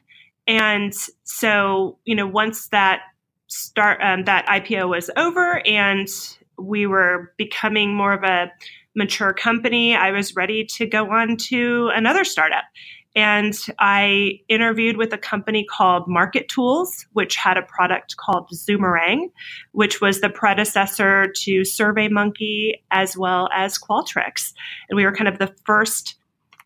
And 0.46 0.92
so, 1.24 1.98
you 2.04 2.14
know, 2.14 2.26
once 2.26 2.68
that 2.68 3.02
start 3.46 4.00
um, 4.02 4.24
that 4.24 4.46
IPO 4.46 4.88
was 4.88 5.10
over 5.16 5.66
and 5.66 6.08
we 6.58 6.86
were 6.86 7.32
becoming 7.36 7.94
more 7.94 8.12
of 8.12 8.22
a 8.24 8.50
mature 8.94 9.32
company, 9.32 9.94
I 9.94 10.10
was 10.10 10.34
ready 10.34 10.64
to 10.76 10.86
go 10.86 11.10
on 11.10 11.36
to 11.48 11.90
another 11.94 12.24
startup. 12.24 12.64
And 13.16 13.54
I 13.78 14.40
interviewed 14.48 14.96
with 14.96 15.12
a 15.12 15.18
company 15.18 15.64
called 15.68 16.06
MarketTools, 16.08 17.06
which 17.14 17.36
had 17.36 17.56
a 17.56 17.62
product 17.62 18.16
called 18.16 18.48
Zoomerang, 18.52 19.30
which 19.72 20.00
was 20.00 20.20
the 20.20 20.28
predecessor 20.28 21.26
to 21.34 21.60
SurveyMonkey 21.62 22.74
as 22.90 23.16
well 23.16 23.48
as 23.52 23.78
Qualtrics. 23.78 24.52
And 24.88 24.96
we 24.96 25.04
were 25.04 25.12
kind 25.12 25.28
of 25.28 25.38
the 25.38 25.54
first 25.64 26.16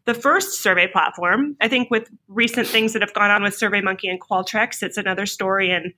the 0.04 0.14
first 0.14 0.60
survey 0.60 0.88
platform. 0.88 1.56
I 1.60 1.68
think 1.68 1.88
with 1.88 2.08
recent 2.26 2.66
things 2.66 2.92
that 2.92 3.02
have 3.02 3.14
gone 3.14 3.30
on 3.30 3.44
with 3.44 3.56
SurveyMonkey 3.56 4.10
and 4.10 4.20
Qualtrics, 4.20 4.82
it's 4.82 4.96
another 4.96 5.26
story 5.26 5.70
and 5.70 5.92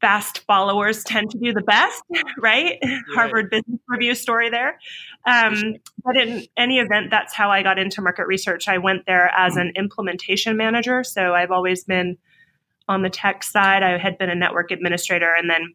fast 0.00 0.40
followers 0.46 1.02
tend 1.04 1.30
to 1.30 1.38
do 1.38 1.52
the 1.52 1.62
best, 1.62 2.02
right? 2.38 2.78
right. 2.82 3.00
Harvard 3.14 3.50
Business 3.50 3.80
Review 3.88 4.14
story 4.14 4.50
there. 4.50 4.78
Um, 5.26 5.74
but 6.04 6.16
in 6.16 6.46
any 6.56 6.78
event, 6.78 7.10
that's 7.10 7.34
how 7.34 7.50
I 7.50 7.62
got 7.62 7.78
into 7.78 8.00
market 8.00 8.26
research. 8.26 8.68
I 8.68 8.78
went 8.78 9.06
there 9.06 9.30
as 9.36 9.56
an 9.56 9.72
implementation 9.76 10.56
manager. 10.56 11.04
So 11.04 11.34
I've 11.34 11.50
always 11.50 11.84
been 11.84 12.16
on 12.88 13.02
the 13.02 13.10
tech 13.10 13.42
side. 13.42 13.82
I 13.82 13.98
had 13.98 14.18
been 14.18 14.30
a 14.30 14.34
network 14.34 14.70
administrator 14.70 15.32
and 15.34 15.50
then 15.50 15.74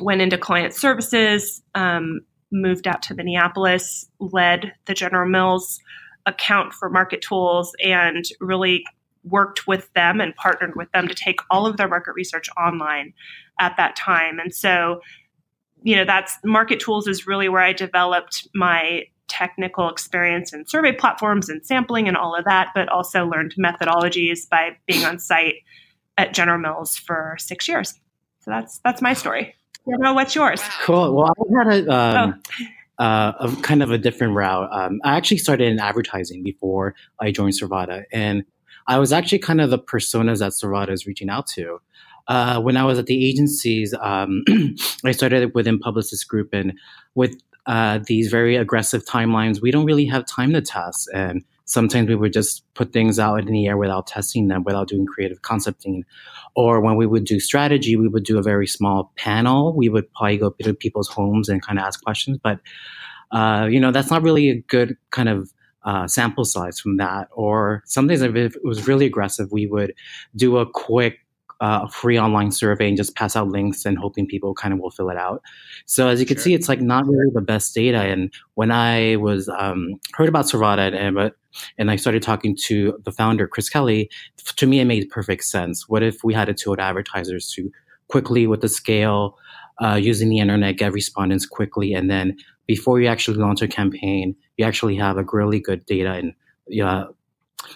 went 0.00 0.20
into 0.20 0.38
client 0.38 0.74
services, 0.74 1.62
um, 1.74 2.20
moved 2.50 2.86
out 2.86 3.02
to 3.02 3.14
Minneapolis, 3.14 4.06
led 4.18 4.72
the 4.86 4.94
General 4.94 5.28
Mills 5.28 5.78
account 6.26 6.72
for 6.72 6.90
MarketTools, 6.90 7.68
and 7.82 8.24
really 8.40 8.84
worked 9.24 9.66
with 9.66 9.92
them 9.94 10.20
and 10.20 10.34
partnered 10.36 10.74
with 10.76 10.90
them 10.92 11.08
to 11.08 11.14
take 11.14 11.40
all 11.50 11.66
of 11.66 11.76
their 11.76 11.88
market 11.88 12.12
research 12.14 12.48
online 12.58 13.12
at 13.58 13.76
that 13.76 13.96
time. 13.96 14.38
And 14.38 14.54
so, 14.54 15.00
you 15.82 15.96
know, 15.96 16.04
that's 16.04 16.38
MarketTools 16.44 17.08
is 17.08 17.26
really 17.26 17.48
where 17.48 17.62
I 17.62 17.72
developed 17.72 18.48
my 18.54 19.04
technical 19.28 19.88
experience 19.88 20.52
in 20.52 20.66
survey 20.66 20.92
platforms 20.92 21.48
and 21.48 21.64
sampling 21.64 22.08
and 22.08 22.16
all 22.16 22.34
of 22.34 22.44
that, 22.44 22.68
but 22.74 22.88
also 22.88 23.26
learned 23.26 23.54
methodologies 23.58 24.48
by 24.48 24.76
being 24.86 25.04
on 25.04 25.18
site 25.18 25.56
at 26.18 26.34
General 26.34 26.58
Mills 26.58 26.96
for 26.96 27.36
six 27.38 27.68
years. 27.68 27.94
So 28.40 28.50
that's 28.50 28.80
that's 28.84 29.00
my 29.00 29.12
story. 29.12 29.54
You 29.86 29.96
know, 29.98 30.14
what's 30.14 30.34
yours? 30.34 30.62
Cool. 30.82 31.14
Well, 31.14 31.32
I 31.38 31.64
had 31.64 31.84
a, 31.88 31.94
um, 31.94 32.42
oh. 32.98 33.04
uh, 33.04 33.32
a 33.40 33.62
kind 33.62 33.82
of 33.82 33.90
a 33.90 33.98
different 33.98 34.34
route. 34.34 34.68
Um, 34.72 35.00
I 35.04 35.16
actually 35.16 35.38
started 35.38 35.68
in 35.68 35.78
advertising 35.78 36.42
before 36.42 36.94
I 37.18 37.30
joined 37.30 37.54
Survata, 37.54 38.04
and 38.12 38.44
I 38.86 38.98
was 38.98 39.12
actually 39.12 39.38
kind 39.38 39.60
of 39.60 39.70
the 39.70 39.78
personas 39.78 40.38
that 40.40 40.52
Survata 40.52 40.90
is 40.90 41.06
reaching 41.06 41.30
out 41.30 41.46
to. 41.48 41.80
Uh, 42.28 42.60
when 42.60 42.76
I 42.76 42.84
was 42.84 42.98
at 42.98 43.06
the 43.06 43.28
agencies, 43.28 43.94
um, 44.00 44.44
I 45.04 45.12
started 45.12 45.54
within 45.54 45.80
Publicis 45.80 46.26
Groupe, 46.26 46.52
and 46.52 46.74
with 47.14 47.36
uh, 47.66 48.00
these 48.06 48.30
very 48.30 48.56
aggressive 48.56 49.04
timelines, 49.04 49.60
we 49.60 49.70
don't 49.70 49.84
really 49.84 50.06
have 50.06 50.26
time 50.26 50.52
to 50.52 50.60
test. 50.60 51.08
And 51.14 51.44
sometimes 51.64 52.08
we 52.08 52.16
would 52.16 52.32
just 52.32 52.64
put 52.74 52.92
things 52.92 53.18
out 53.18 53.40
in 53.40 53.46
the 53.46 53.66
air 53.66 53.76
without 53.76 54.06
testing 54.06 54.48
them, 54.48 54.64
without 54.64 54.88
doing 54.88 55.06
creative 55.06 55.42
concepting. 55.42 56.04
Or 56.56 56.80
when 56.80 56.96
we 56.96 57.06
would 57.06 57.24
do 57.24 57.38
strategy, 57.38 57.96
we 57.96 58.08
would 58.08 58.24
do 58.24 58.38
a 58.38 58.42
very 58.42 58.66
small 58.66 59.12
panel. 59.16 59.74
We 59.74 59.88
would 59.88 60.12
probably 60.14 60.38
go 60.38 60.50
to 60.62 60.74
people's 60.74 61.08
homes 61.08 61.48
and 61.48 61.62
kind 61.62 61.78
of 61.78 61.84
ask 61.84 62.02
questions. 62.02 62.38
But, 62.42 62.60
uh, 63.30 63.68
you 63.70 63.78
know, 63.78 63.92
that's 63.92 64.10
not 64.10 64.22
really 64.22 64.50
a 64.50 64.60
good 64.62 64.96
kind 65.10 65.28
of 65.28 65.52
uh, 65.84 66.06
sample 66.06 66.44
size 66.44 66.78
from 66.78 66.96
that. 66.98 67.28
Or 67.32 67.82
sometimes 67.86 68.22
if 68.22 68.34
it 68.34 68.64
was 68.64 68.86
really 68.86 69.06
aggressive, 69.06 69.50
we 69.52 69.66
would 69.66 69.94
do 70.36 70.58
a 70.58 70.66
quick 70.70 71.18
uh, 71.60 71.86
free 71.88 72.18
online 72.18 72.50
survey 72.50 72.88
and 72.88 72.96
just 72.96 73.14
pass 73.14 73.36
out 73.36 73.48
links 73.48 73.84
and 73.84 73.98
hoping 73.98 74.26
people 74.26 74.54
kind 74.54 74.72
of 74.72 74.80
will 74.80 74.90
fill 74.90 75.10
it 75.10 75.18
out. 75.18 75.42
So 75.84 76.08
as 76.08 76.18
you 76.18 76.26
can 76.26 76.36
sure. 76.36 76.44
see, 76.44 76.54
it's 76.54 76.68
like 76.68 76.80
not 76.80 77.06
really 77.06 77.30
the 77.34 77.42
best 77.42 77.74
data. 77.74 77.98
And 77.98 78.32
when 78.54 78.70
I 78.70 79.16
was 79.16 79.48
um, 79.48 80.00
heard 80.14 80.28
about 80.28 80.46
Survata 80.46 80.94
and 80.94 81.14
but 81.14 81.34
and 81.76 81.90
I 81.90 81.96
started 81.96 82.22
talking 82.22 82.56
to 82.64 82.98
the 83.04 83.12
founder 83.12 83.46
Chris 83.46 83.68
Kelly, 83.68 84.10
to 84.56 84.66
me 84.66 84.80
it 84.80 84.86
made 84.86 85.08
perfect 85.10 85.44
sense. 85.44 85.88
What 85.88 86.02
if 86.02 86.24
we 86.24 86.32
had 86.32 86.48
a 86.48 86.54
tool 86.54 86.76
to 86.76 86.82
advertisers 86.82 87.52
to 87.56 87.70
quickly 88.08 88.46
with 88.46 88.60
the 88.60 88.68
scale 88.68 89.36
uh, 89.82 89.96
using 90.00 90.28
the 90.28 90.38
internet 90.38 90.76
get 90.76 90.92
respondents 90.92 91.46
quickly 91.46 91.92
and 91.92 92.10
then 92.10 92.36
before 92.70 93.00
you 93.00 93.08
actually 93.08 93.36
launch 93.36 93.62
a 93.62 93.66
campaign, 93.66 94.32
you 94.56 94.64
actually 94.64 94.94
have 94.94 95.16
a 95.16 95.24
really 95.32 95.58
good 95.58 95.84
data 95.86 96.12
and 96.12 96.32
uh, 96.80 97.06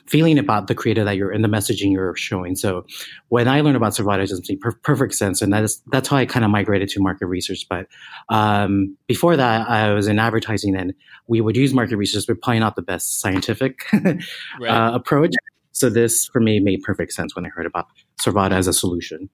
feeling 0.07 0.39
about 0.39 0.69
the 0.69 0.75
creator 0.77 1.03
that 1.03 1.17
you're 1.17 1.33
in 1.33 1.43
the 1.43 1.49
messaging 1.49 1.91
you're 1.91 2.15
showing. 2.15 2.55
So 2.55 2.87
when 3.27 3.49
I 3.49 3.61
learned 3.61 3.77
about 3.77 3.95
Survata, 3.95 4.23
it 4.23 4.29
just 4.29 4.49
made 4.49 4.61
per- 4.61 4.79
perfect 4.85 5.15
sense, 5.15 5.43
and 5.43 5.53
that's 5.53 5.83
that's 5.91 6.07
how 6.07 6.17
I 6.17 6.27
kind 6.27 6.45
of 6.45 6.53
migrated 6.53 6.91
to 6.91 7.01
market 7.01 7.27
research. 7.27 7.67
But 7.69 7.89
um, 8.29 8.97
before 9.09 9.37
that, 9.37 9.69
I 9.69 9.93
was 9.93 10.07
in 10.07 10.21
advertising, 10.21 10.77
and 10.77 10.95
we 11.27 11.41
would 11.41 11.57
use 11.57 11.75
market 11.75 11.97
research, 11.97 12.27
but 12.29 12.41
probably 12.41 12.61
not 12.61 12.77
the 12.77 12.83
best 12.83 13.19
scientific 13.21 13.81
right. 13.93 14.69
uh, 14.69 14.93
approach. 14.95 15.35
So 15.73 15.91
this, 15.91 16.27
for 16.27 16.39
me, 16.39 16.61
made 16.61 16.85
perfect 16.85 17.15
sense 17.15 17.35
when 17.35 17.45
I 17.45 17.49
heard 17.49 17.67
about 17.67 17.89
Survata 18.21 18.53
as 18.53 18.69
a 18.69 18.73
solution. 18.73 19.29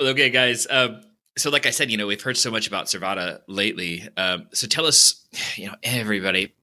Okay, 0.00 0.30
guys. 0.30 0.66
Uh, 0.66 1.02
so, 1.38 1.50
like 1.50 1.66
I 1.66 1.70
said, 1.70 1.90
you 1.90 1.96
know, 1.96 2.06
we've 2.06 2.20
heard 2.20 2.36
so 2.36 2.50
much 2.50 2.66
about 2.66 2.86
Survata 2.86 3.40
lately. 3.46 4.08
Um, 4.16 4.48
so, 4.52 4.66
tell 4.66 4.86
us, 4.86 5.26
you 5.56 5.66
know, 5.66 5.74
everybody, 5.82 6.54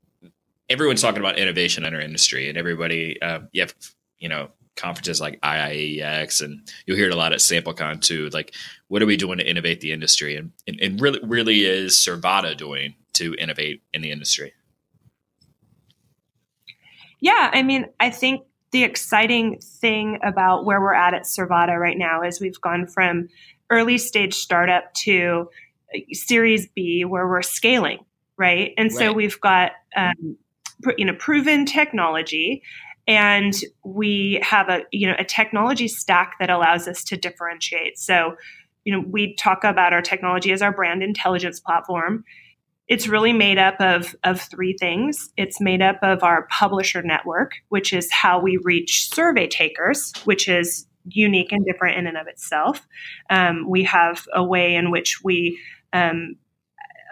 everyone's 0.69 1.01
talking 1.01 1.19
about 1.19 1.37
innovation 1.37 1.85
in 1.85 1.93
our 1.93 2.01
industry, 2.01 2.49
and 2.49 2.57
everybody, 2.57 3.21
uh, 3.21 3.39
you 3.51 3.61
have, 3.61 3.73
you 4.19 4.29
know, 4.29 4.49
conferences 4.75 5.21
like 5.21 5.39
IIEX, 5.41 6.43
and 6.43 6.69
you'll 6.85 6.97
hear 6.97 7.07
it 7.07 7.13
a 7.13 7.17
lot 7.17 7.33
at 7.33 7.39
SampleCon 7.39 8.01
too. 8.01 8.29
Like, 8.29 8.53
what 8.87 9.01
are 9.01 9.05
we 9.05 9.17
doing 9.17 9.37
to 9.37 9.49
innovate 9.49 9.81
the 9.81 9.91
industry, 9.91 10.35
and 10.35 10.51
and, 10.67 10.79
and 10.81 11.01
really, 11.01 11.19
really 11.23 11.65
is 11.65 11.93
Survata 11.93 12.55
doing 12.55 12.95
to 13.13 13.35
innovate 13.35 13.81
in 13.93 14.01
the 14.01 14.11
industry? 14.11 14.53
Yeah, 17.21 17.49
I 17.53 17.63
mean, 17.63 17.87
I 17.99 18.09
think 18.09 18.45
the 18.71 18.83
exciting 18.83 19.59
thing 19.59 20.19
about 20.21 20.65
where 20.65 20.81
we're 20.81 20.93
at 20.93 21.13
at 21.13 21.23
Survata 21.23 21.79
right 21.79 21.97
now 21.97 22.21
is 22.21 22.41
we've 22.41 22.59
gone 22.59 22.87
from 22.87 23.29
early 23.69 23.97
stage 23.97 24.35
startup 24.35 24.93
to 24.93 25.49
uh, 25.93 25.99
Series 26.11 26.67
B, 26.67 27.05
where 27.05 27.27
we're 27.27 27.41
scaling, 27.41 27.99
right? 28.37 28.73
And 28.77 28.91
right. 28.91 28.97
so 28.97 29.13
we've 29.13 29.39
got 29.41 29.71
um, 29.95 30.37
you 30.97 31.05
know 31.05 31.15
proven 31.15 31.65
technology 31.65 32.61
and 33.07 33.53
we 33.83 34.39
have 34.41 34.69
a 34.69 34.83
you 34.91 35.07
know 35.07 35.15
a 35.17 35.23
technology 35.23 35.87
stack 35.87 36.35
that 36.39 36.49
allows 36.49 36.87
us 36.87 37.03
to 37.03 37.17
differentiate 37.17 37.97
so 37.97 38.35
you 38.83 38.93
know 38.93 39.03
we 39.09 39.35
talk 39.35 39.63
about 39.63 39.93
our 39.93 40.01
technology 40.01 40.51
as 40.51 40.61
our 40.61 40.73
brand 40.73 41.03
intelligence 41.03 41.59
platform 41.59 42.23
it's 42.87 43.07
really 43.07 43.33
made 43.33 43.57
up 43.57 43.79
of 43.79 44.15
of 44.23 44.41
three 44.41 44.75
things 44.79 45.29
it's 45.37 45.61
made 45.61 45.81
up 45.81 45.97
of 46.01 46.23
our 46.23 46.47
publisher 46.51 47.01
network 47.01 47.53
which 47.69 47.93
is 47.93 48.11
how 48.11 48.39
we 48.39 48.57
reach 48.57 49.09
survey 49.13 49.47
takers 49.47 50.11
which 50.25 50.47
is 50.47 50.87
unique 51.07 51.51
and 51.51 51.65
different 51.65 51.97
in 51.97 52.07
and 52.07 52.17
of 52.17 52.27
itself 52.27 52.87
um, 53.29 53.69
we 53.69 53.83
have 53.83 54.27
a 54.33 54.43
way 54.43 54.75
in 54.75 54.91
which 54.91 55.23
we 55.23 55.59
um, 55.93 56.35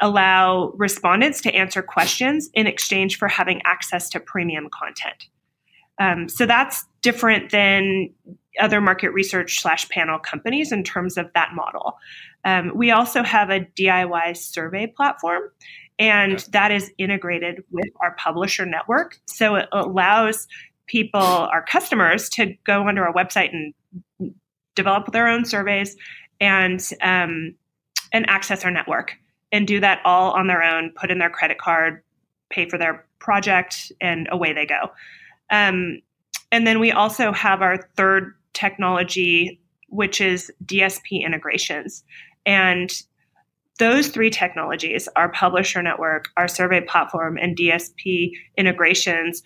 allow 0.02 0.74
respondents 0.76 1.42
to 1.42 1.54
answer 1.54 1.82
questions 1.82 2.50
in 2.54 2.68
exchange 2.68 3.18
for 3.18 3.28
having 3.28 3.62
access 3.64 4.10
to 4.10 4.20
premium 4.20 4.70
content. 4.70 5.28
Um, 6.00 6.28
so 6.28 6.46
that's 6.46 6.86
different 7.02 7.52
than 7.52 8.10
other 8.60 8.82
market 8.82 9.12
research 9.12 9.62
slash 9.62 9.88
panel 9.90 10.20
companies 10.20 10.72
in 10.72 10.84
terms 10.84 11.18
of 11.18 11.32
that 11.34 11.52
model. 11.54 11.98
Um, 12.44 12.72
we 12.76 12.92
also 12.92 13.24
have 13.24 13.50
a 13.50 13.62
DIY 13.62 14.36
survey 14.38 14.88
platform, 14.88 15.44
and 15.98 16.40
that 16.52 16.72
is 16.72 16.92
integrated 16.98 17.64
with 17.72 17.90
our 18.02 18.16
publisher 18.16 18.66
network. 18.66 19.20
So 19.28 19.56
it 19.56 19.70
allows 19.72 20.48
people, 20.88 21.22
our 21.22 21.64
customers, 21.64 22.30
to 22.30 22.56
go 22.66 22.88
onto 22.88 23.02
our 23.02 23.14
website 23.14 23.54
and 23.54 23.74
develop 24.76 25.12
their 25.12 25.28
own 25.28 25.46
surveys 25.46 25.96
and 26.40 26.82
um, 27.02 27.56
and 28.12 28.30
access 28.30 28.64
our 28.64 28.72
network 28.72 29.16
and 29.52 29.68
do 29.68 29.80
that 29.80 30.00
all 30.04 30.32
on 30.32 30.48
their 30.48 30.64
own, 30.64 30.92
put 30.96 31.12
in 31.12 31.20
their 31.20 31.30
credit 31.30 31.60
card, 31.60 32.04
pay 32.50 32.68
for 32.68 32.78
their 32.78 33.06
project, 33.20 33.92
and 34.02 34.28
away 34.32 34.52
they 34.52 34.66
go. 34.66 34.90
Um, 35.52 36.00
and 36.52 36.66
then 36.68 36.80
we 36.80 36.92
also 36.92 37.32
have 37.32 37.62
our 37.62 37.78
third 37.96 38.34
technology, 38.54 39.62
which 39.90 40.20
is 40.20 40.52
DSP 40.66 41.24
integrations. 41.24 42.04
And 42.46 42.92
those 43.80 44.08
three 44.10 44.30
technologies, 44.30 45.08
our 45.16 45.30
publisher 45.30 45.82
network, 45.82 46.30
our 46.38 46.48
survey 46.48 46.82
platform, 46.82 47.38
and 47.38 47.58
DSP 47.58 48.32
integrations, 48.58 49.42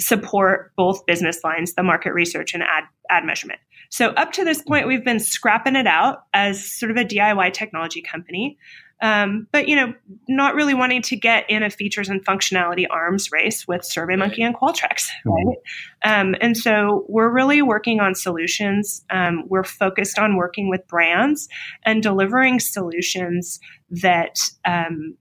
support 0.00 0.72
both 0.76 1.04
business 1.06 1.40
lines, 1.44 1.74
the 1.74 1.82
market 1.82 2.12
research 2.12 2.54
and 2.54 2.62
ad, 2.62 2.84
ad 3.10 3.24
measurement. 3.24 3.60
So, 3.90 4.08
up 4.08 4.32
to 4.32 4.44
this 4.44 4.62
point, 4.62 4.86
we've 4.86 5.04
been 5.04 5.20
scrapping 5.20 5.76
it 5.76 5.86
out 5.86 6.24
as 6.32 6.64
sort 6.64 6.90
of 6.90 6.96
a 6.96 7.04
DIY 7.04 7.52
technology 7.52 8.02
company. 8.02 8.58
Um, 9.02 9.48
but 9.50 9.66
you 9.66 9.74
know, 9.74 9.94
not 10.28 10.54
really 10.54 10.74
wanting 10.74 11.02
to 11.02 11.16
get 11.16 11.50
in 11.50 11.64
a 11.64 11.70
features 11.70 12.08
and 12.08 12.24
functionality 12.24 12.86
arms 12.88 13.32
race 13.32 13.66
with 13.66 13.80
SurveyMonkey 13.80 14.38
and 14.38 14.54
Qualtrics, 14.54 15.08
right? 15.26 15.56
Um, 16.04 16.36
and 16.40 16.56
so 16.56 17.04
we're 17.08 17.32
really 17.32 17.62
working 17.62 17.98
on 17.98 18.14
solutions. 18.14 19.04
Um, 19.10 19.42
we're 19.48 19.64
focused 19.64 20.20
on 20.20 20.36
working 20.36 20.70
with 20.70 20.86
brands 20.86 21.48
and 21.84 22.00
delivering 22.00 22.60
solutions 22.60 23.58
that 23.90 24.38
um, 24.64 25.16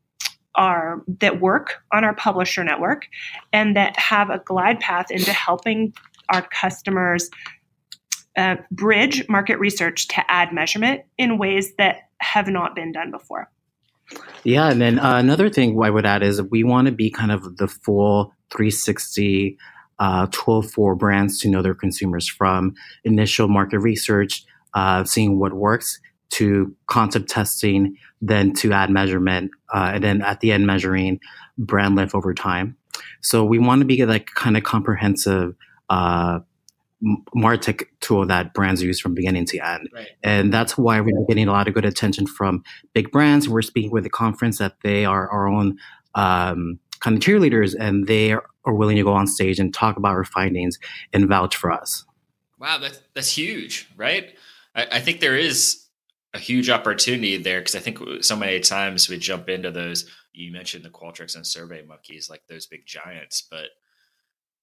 are 0.56 1.04
that 1.20 1.40
work 1.40 1.82
on 1.94 2.04
our 2.04 2.16
publisher 2.16 2.64
network 2.64 3.08
and 3.54 3.76
that 3.76 3.98
have 3.98 4.30
a 4.30 4.40
glide 4.40 4.80
path 4.80 5.10
into 5.10 5.32
helping 5.32 5.94
our 6.30 6.42
customers 6.42 7.30
uh, 8.38 8.56
bridge 8.72 9.28
market 9.28 9.60
research 9.60 10.08
to 10.08 10.32
ad 10.32 10.54
measurement 10.54 11.02
in 11.18 11.38
ways 11.38 11.74
that 11.78 12.10
have 12.20 12.48
not 12.48 12.76
been 12.76 12.92
done 12.92 13.12
before. 13.12 13.50
Yeah, 14.44 14.70
and 14.70 14.82
then 14.82 15.00
uh, 15.00 15.18
another 15.18 15.50
thing 15.50 15.80
I 15.82 15.90
would 15.90 16.06
add 16.06 16.24
is 16.24 16.42
we 16.42 16.64
want 16.64 16.88
to 16.88 16.92
be 16.92 17.10
kind 17.10 17.32
of 17.32 17.58
the 17.58 17.68
full 17.68 18.34
360 18.52 19.58
uh, 20.00 20.28
tool 20.32 20.62
for 20.62 20.96
brands 20.96 21.40
to 21.40 21.50
know 21.50 21.62
their 21.62 21.76
consumers 21.76 22.28
from 22.28 22.74
initial 23.04 23.48
market 23.48 23.80
research, 23.80 24.44
uh, 24.74 25.04
seeing 25.04 25.40
what 25.40 25.54
works, 25.54 26.00
to 26.32 26.76
concept 26.88 27.30
testing, 27.30 27.98
then 28.22 28.54
to 28.54 28.72
ad 28.72 28.90
measurement, 28.90 29.52
uh, 29.74 29.92
and 29.96 30.04
then 30.04 30.22
at 30.22 30.40
the 30.40 30.52
end 30.52 30.66
measuring 30.66 31.20
brand 31.58 31.96
lift 31.96 32.16
over 32.16 32.34
time. 32.34 32.78
So 33.22 33.44
we 33.44 33.60
want 33.60 33.82
to 33.82 33.86
be 33.86 34.06
like 34.06 34.28
kind 34.28 34.58
of 34.58 34.64
comprehensive 34.64 35.56
uh, 35.90 36.40
martech 37.36 37.86
tool 38.00 38.26
that 38.28 38.54
brands 38.54 38.82
use 38.82 39.00
from 39.00 39.14
beginning 39.14 39.46
to 39.46 39.60
end. 39.60 39.90
Right. 39.94 40.08
And 40.24 40.54
that's 40.54 40.78
why 40.78 41.02
we're 41.02 41.26
getting 41.28 41.48
a 41.48 41.52
lot 41.52 41.68
of 41.68 41.74
good 41.74 41.86
attention 41.86 42.28
from 42.28 42.64
big 42.94 43.12
brands. 43.12 43.50
We're 43.50 43.62
speaking 43.62 43.92
with 43.92 44.04
the 44.04 44.10
conference 44.10 44.60
that 44.60 44.76
they 44.84 45.06
are 45.06 45.30
our 45.30 45.48
own 45.48 45.78
um, 46.16 46.80
kind 47.00 47.18
of 47.18 47.24
cheerleaders 47.24 47.76
and 47.78 48.08
they 48.08 48.32
are, 48.32 48.44
are 48.66 48.74
willing 48.74 48.98
to 48.98 49.04
go 49.04 49.14
on 49.14 49.28
stage 49.28 49.60
and 49.60 49.74
talk 49.74 49.98
about 49.98 50.12
our 50.12 50.24
findings 50.24 50.78
and 51.12 51.28
vouch 51.28 51.56
for 51.56 51.72
us. 51.72 52.06
Wow, 52.60 52.78
that's, 52.78 53.00
that's 53.16 53.36
huge, 53.36 53.90
right? 53.98 54.36
I, 54.76 54.88
I 54.92 55.00
think 55.00 55.20
there 55.20 55.36
is 55.36 55.81
a 56.34 56.40
huge 56.40 56.70
opportunity 56.70 57.38
there 57.38 57.60
because 57.60 57.76
I 57.76 57.80
think 57.80 58.00
so 58.24 58.36
many 58.36 58.60
times 58.60 59.10
we 59.10 59.18
jump 59.18 59.50
into 59.50 59.72
those. 59.72 60.10
You 60.34 60.52
mentioned 60.52 60.86
the 60.86 60.90
Qualtrics 60.90 61.36
and 61.36 61.46
Survey 61.46 61.84
Monkeys, 61.84 62.30
like 62.30 62.44
those 62.48 62.68
big 62.68 62.86
giants, 62.86 63.48
but 63.50 63.70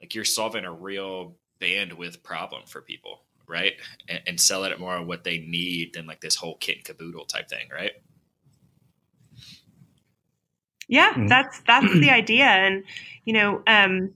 like 0.01 0.15
you're 0.15 0.25
solving 0.25 0.65
a 0.65 0.73
real 0.73 1.37
bandwidth 1.61 2.23
problem 2.23 2.63
for 2.67 2.81
people, 2.81 3.25
right? 3.47 3.75
And, 4.09 4.21
and 4.27 4.41
sell 4.41 4.65
it 4.65 4.81
more 4.81 4.95
on 4.95 5.07
what 5.07 5.25
they 5.25 5.39
need 5.39 5.95
than 5.95 6.07
like 6.07 6.21
this 6.21 6.37
whole 6.37 6.57
kit 6.57 6.77
and 6.77 6.85
caboodle 6.85 7.27
type 7.27 7.49
thing, 7.49 7.69
right? 7.73 7.93
Yeah, 10.89 11.13
mm-hmm. 11.13 11.27
that's 11.27 11.61
that's 11.67 11.93
the 12.01 12.11
idea, 12.11 12.47
and 12.47 12.85
you 13.27 13.35
know, 13.35 13.63
um, 13.67 14.15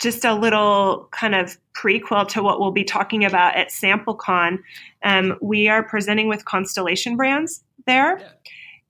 just 0.00 0.24
a 0.24 0.34
little 0.34 1.08
kind 1.12 1.34
of 1.34 1.58
prequel 1.74 2.26
to 2.28 2.42
what 2.42 2.58
we'll 2.58 2.72
be 2.72 2.84
talking 2.84 3.24
about 3.24 3.56
at 3.56 3.68
SampleCon. 3.68 4.58
Um, 5.04 5.36
we 5.40 5.68
are 5.68 5.82
presenting 5.82 6.28
with 6.28 6.44
Constellation 6.44 7.16
Brands 7.16 7.62
there. 7.86 8.18
Yeah. 8.18 8.28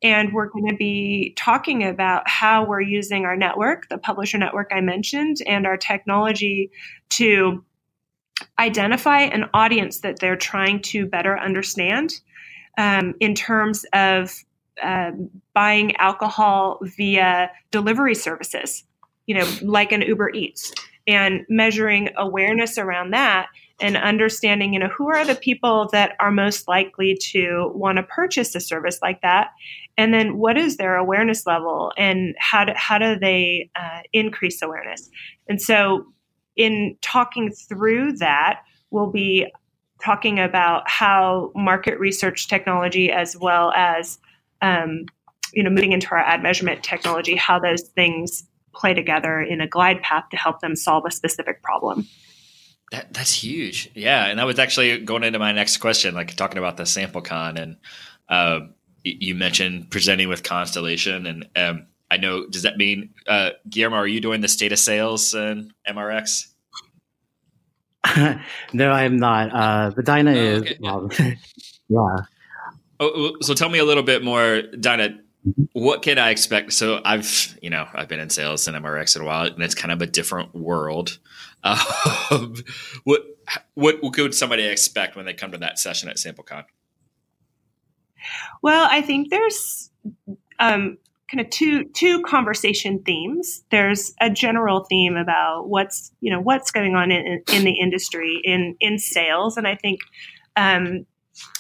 And 0.03 0.33
we're 0.33 0.49
going 0.49 0.69
to 0.69 0.77
be 0.77 1.35
talking 1.37 1.85
about 1.85 2.27
how 2.27 2.65
we're 2.65 2.81
using 2.81 3.27
our 3.27 3.37
network, 3.37 3.89
the 3.91 3.99
publisher 3.99 4.39
network 4.39 4.71
I 4.73 4.81
mentioned, 4.81 5.39
and 5.47 5.67
our 5.67 5.77
technology 5.77 6.71
to 7.11 7.63
identify 8.59 9.21
an 9.23 9.51
audience 9.53 10.01
that 10.01 10.19
they're 10.19 10.37
trying 10.37 10.81
to 10.81 11.07
better 11.07 11.39
understand 11.39 12.21
um, 12.79 13.15
in 13.21 13.35
terms 13.35 13.85
of 13.93 14.35
uh, 14.83 15.11
buying 15.53 15.95
alcohol 15.97 16.79
via 16.97 17.51
delivery 17.71 18.15
services, 18.15 18.85
you 19.27 19.35
know, 19.35 19.47
like 19.61 19.93
an 19.93 20.01
Uber 20.01 20.31
Eats, 20.31 20.73
and 21.07 21.45
measuring 21.49 22.11
awareness 22.17 22.79
around 22.79 23.13
that 23.13 23.49
and 23.81 23.97
understanding, 23.97 24.75
you 24.75 24.81
know, 24.81 24.89
who 24.89 25.09
are 25.09 25.25
the 25.25 25.35
people 25.35 25.89
that 25.93 26.15
are 26.21 26.31
most 26.31 26.69
likely 26.69 27.17
to 27.21 27.73
want 27.75 27.97
to 27.97 28.03
purchase 28.03 28.55
a 28.55 28.61
service 28.61 28.99
like 29.01 29.23
that, 29.23 29.49
and 29.97 30.13
then 30.13 30.37
what 30.37 30.59
is 30.59 30.77
their 30.77 30.97
awareness 30.97 31.47
level, 31.47 31.93
and 31.97 32.35
how 32.39 32.65
do 32.65 32.73
how 32.77 32.99
do 32.99 33.19
they 33.19 33.71
uh, 33.75 34.01
increase 34.13 34.63
awareness? 34.63 35.11
And 35.49 35.61
so 35.61 36.07
in 36.57 36.97
talking 37.01 37.51
through 37.51 38.13
that, 38.19 38.61
we'll 38.91 39.11
be 39.11 39.47
talking 40.03 40.39
about 40.39 40.89
how 40.89 41.53
market 41.55 41.99
research 41.99 42.49
technology, 42.49 43.11
as 43.11 43.37
well 43.37 43.73
as 43.75 44.19
um, 44.63 45.07
you 45.53 45.63
know, 45.63 45.71
moving 45.71 45.93
into 45.93 46.09
our 46.11 46.19
ad 46.19 46.43
measurement 46.43 46.83
technology, 46.83 47.35
how 47.35 47.59
those 47.59 47.83
things 47.83 48.45
play 48.75 48.95
together 48.95 49.41
in 49.41 49.61
a 49.61 49.67
glide 49.67 50.03
path 50.03 50.25
to 50.31 50.37
help 50.37 50.61
them 50.61 50.77
solve 50.77 51.05
a 51.07 51.11
specific 51.11 51.63
problem. 51.63 52.07
That, 52.93 53.13
that's 53.13 53.33
huge. 53.33 53.91
Yeah. 53.95 54.27
And 54.27 54.39
that 54.39 54.47
was 54.47 54.59
actually 54.59 54.99
going 54.99 55.23
into 55.23 55.39
my 55.39 55.53
next 55.53 55.79
question, 55.79 56.15
like 56.15 56.35
talking 56.35 56.59
about 56.59 56.77
the 56.77 56.83
SampleCon 56.85 57.59
And 57.59 57.77
uh, 58.29 58.61
you 59.05 59.35
mentioned 59.35 59.91
presenting 59.91 60.29
with 60.29 60.43
Constellation. 60.43 61.27
And 61.27 61.49
um, 61.57 61.87
I 62.11 62.17
know, 62.17 62.47
does 62.47 62.63
that 62.63 62.77
mean, 62.77 63.11
uh, 63.29 63.51
Guillermo, 63.69 63.97
are 63.97 64.07
you 64.07 64.21
doing 64.21 64.41
the 64.41 64.49
state 64.49 64.73
of 64.73 64.79
sales 64.79 65.35
and 65.35 65.73
MRX? 65.89 66.49
no, 68.73 68.91
I'm 68.91 69.19
not. 69.19 69.55
Uh, 69.55 69.93
but 69.95 70.05
Dyna 70.05 70.33
oh, 70.33 70.35
is. 70.35 70.75
Um, 70.85 71.11
yeah. 71.89 72.17
Oh, 72.99 73.37
so 73.41 73.55
tell 73.55 73.69
me 73.69 73.79
a 73.79 73.85
little 73.85 74.03
bit 74.03 74.25
more, 74.25 74.63
Dyna. 74.63 75.19
What 75.73 76.03
can 76.03 76.19
I 76.19 76.31
expect? 76.31 76.73
So 76.73 77.01
I've, 77.05 77.59
you 77.63 77.71
know, 77.71 77.87
I've 77.95 78.09
been 78.09 78.21
in 78.21 78.31
sales 78.31 78.69
and 78.69 78.77
MRX 78.77 79.17
in 79.17 79.23
a 79.23 79.25
while, 79.25 79.47
and 79.47 79.63
it's 79.63 79.75
kind 79.75 79.93
of 79.93 80.03
a 80.03 80.07
different 80.07 80.55
world. 80.55 81.19
Um, 81.63 82.55
what, 83.05 83.23
what, 83.75 84.03
what 84.03 84.15
could 84.15 84.35
somebody 84.35 84.63
expect 84.63 85.15
when 85.15 85.27
they 85.27 85.35
come 85.35 85.53
to 85.53 85.59
that 85.59 85.79
session 85.79 86.09
at 86.09 86.17
SampleCon? 86.17 86.65
Well, 88.63 88.89
I 88.91 89.03
think 89.03 89.29
there's 89.29 89.91
um, 90.59 90.97
kind 91.31 91.41
of 91.41 91.51
two 91.51 91.85
two 91.85 92.23
conversation 92.23 93.03
themes. 93.05 93.63
There's 93.71 94.13
a 94.21 94.31
general 94.31 94.85
theme 94.89 95.17
about 95.17 95.69
what's 95.69 96.13
you 96.21 96.31
know 96.31 96.41
what's 96.41 96.71
going 96.71 96.95
on 96.95 97.11
in, 97.11 97.43
in 97.53 97.65
the 97.65 97.79
industry 97.79 98.41
in 98.45 98.77
in 98.81 98.99
sales, 98.99 99.57
and 99.57 99.67
I 99.67 99.77
think 99.77 100.01
um, 100.57 101.07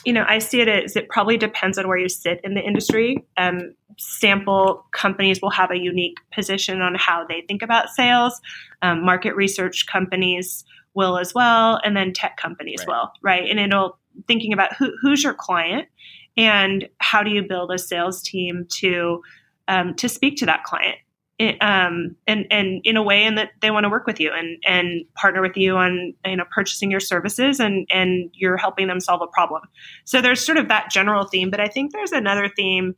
you 0.04 0.12
know 0.12 0.24
I 0.28 0.38
see 0.38 0.60
it 0.60 0.68
as 0.68 0.96
it 0.96 1.08
probably 1.08 1.36
depends 1.36 1.78
on 1.78 1.88
where 1.88 1.98
you 1.98 2.08
sit 2.08 2.40
in 2.44 2.54
the 2.54 2.60
industry. 2.60 3.24
Um, 3.36 3.74
sample 3.98 4.86
companies 4.92 5.42
will 5.42 5.50
have 5.50 5.70
a 5.70 5.78
unique 5.78 6.18
position 6.32 6.80
on 6.80 6.94
how 6.94 7.24
they 7.26 7.42
think 7.46 7.62
about 7.62 7.90
sales. 7.90 8.40
Um, 8.82 9.04
market 9.04 9.34
research 9.34 9.86
companies 9.86 10.64
will 10.94 11.18
as 11.18 11.34
well, 11.34 11.80
and 11.84 11.96
then 11.96 12.12
tech 12.12 12.36
companies 12.36 12.80
right. 12.80 12.88
will, 12.88 13.12
right? 13.22 13.48
And 13.48 13.60
it'll 13.60 13.98
thinking 14.26 14.52
about 14.52 14.74
who, 14.76 14.92
who's 15.00 15.22
your 15.22 15.34
client 15.34 15.88
and 16.36 16.88
how 16.98 17.22
do 17.22 17.30
you 17.30 17.42
build 17.42 17.70
a 17.72 17.78
sales 17.78 18.22
team 18.22 18.66
to 18.68 19.22
um, 19.68 19.94
to 19.94 20.08
speak 20.08 20.36
to 20.38 20.46
that 20.46 20.64
client 20.64 20.98
um, 21.60 22.16
and 22.26 22.46
and 22.50 22.80
in 22.84 22.96
a 22.96 23.02
way 23.02 23.24
in 23.24 23.36
that 23.36 23.50
they 23.60 23.70
want 23.70 23.84
to 23.84 23.90
work 23.90 24.06
with 24.06 24.20
you 24.20 24.30
and 24.32 24.58
and 24.66 25.04
partner 25.14 25.40
with 25.40 25.56
you 25.56 25.76
on 25.76 26.14
you 26.24 26.36
know 26.36 26.44
purchasing 26.54 26.90
your 26.90 27.00
services 27.00 27.60
and 27.60 27.86
and 27.90 28.30
you're 28.34 28.56
helping 28.56 28.88
them 28.88 29.00
solve 29.00 29.22
a 29.22 29.26
problem. 29.26 29.62
So 30.04 30.20
there's 30.20 30.44
sort 30.44 30.58
of 30.58 30.68
that 30.68 30.90
general 30.90 31.26
theme, 31.26 31.50
but 31.50 31.60
I 31.60 31.68
think 31.68 31.92
there's 31.92 32.12
another 32.12 32.48
theme 32.48 32.94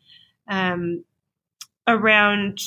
um, 0.48 1.04
around 1.86 2.60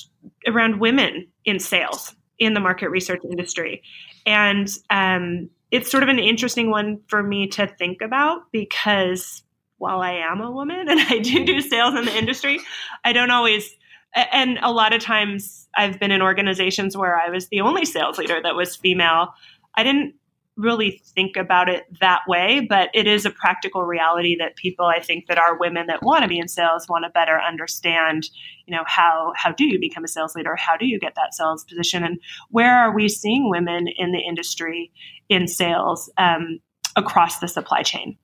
around 0.47 0.79
women 0.79 1.27
in 1.43 1.59
sales 1.59 2.15
in 2.39 2.53
the 2.53 2.59
market 2.59 2.89
research 2.89 3.21
industry, 3.29 3.83
and 4.25 4.69
um, 4.89 5.49
it's 5.71 5.91
sort 5.91 6.03
of 6.03 6.09
an 6.09 6.19
interesting 6.19 6.69
one 6.69 7.01
for 7.07 7.21
me 7.21 7.47
to 7.47 7.67
think 7.67 8.01
about 8.01 8.49
because 8.51 9.43
while 9.77 10.01
I 10.01 10.13
am 10.13 10.39
a 10.39 10.49
woman 10.49 10.87
and 10.89 10.99
I 11.01 11.19
do 11.19 11.45
do 11.45 11.59
sales 11.59 11.95
in 11.95 12.05
the 12.05 12.15
industry, 12.15 12.59
I 13.03 13.11
don't 13.11 13.31
always 13.31 13.75
and 14.15 14.57
a 14.61 14.71
lot 14.71 14.93
of 14.93 15.01
times 15.01 15.67
I've 15.75 15.99
been 15.99 16.11
in 16.11 16.21
organizations 16.21 16.95
where 16.95 17.19
I 17.19 17.29
was 17.29 17.47
the 17.49 17.61
only 17.61 17.85
sales 17.85 18.17
leader 18.17 18.39
that 18.41 18.55
was 18.55 18.75
female. 18.75 19.33
I 19.75 19.83
didn't 19.83 20.15
really 20.57 21.01
think 21.03 21.35
about 21.35 21.67
it 21.67 21.85
that 21.99 22.21
way, 22.27 22.65
but 22.67 22.89
it 22.93 23.07
is 23.07 23.25
a 23.25 23.29
practical 23.29 23.83
reality 23.83 24.37
that 24.39 24.55
people 24.55 24.85
I 24.85 25.01
think 25.01 25.27
that 25.27 25.37
are 25.37 25.57
women 25.57 25.87
that 25.87 26.01
want 26.01 26.21
to 26.23 26.29
be 26.29 26.39
in 26.39 26.47
sales 26.47 26.87
want 26.87 27.03
to 27.03 27.09
better 27.09 27.41
understand, 27.41 28.29
you 28.65 28.75
know, 28.75 28.83
how 28.87 29.33
how 29.35 29.51
do 29.51 29.65
you 29.65 29.79
become 29.79 30.05
a 30.05 30.07
sales 30.07 30.33
leader? 30.33 30.55
How 30.55 30.77
do 30.77 30.85
you 30.85 30.99
get 30.99 31.15
that 31.15 31.33
sales 31.33 31.65
position? 31.65 32.03
And 32.03 32.19
where 32.49 32.73
are 32.73 32.93
we 32.93 33.09
seeing 33.09 33.49
women 33.49 33.87
in 33.87 34.13
the 34.13 34.19
industry 34.19 34.91
in 35.27 35.47
sales 35.47 36.09
um, 36.17 36.59
across 36.95 37.39
the 37.39 37.47
supply 37.47 37.83
chain? 37.83 38.17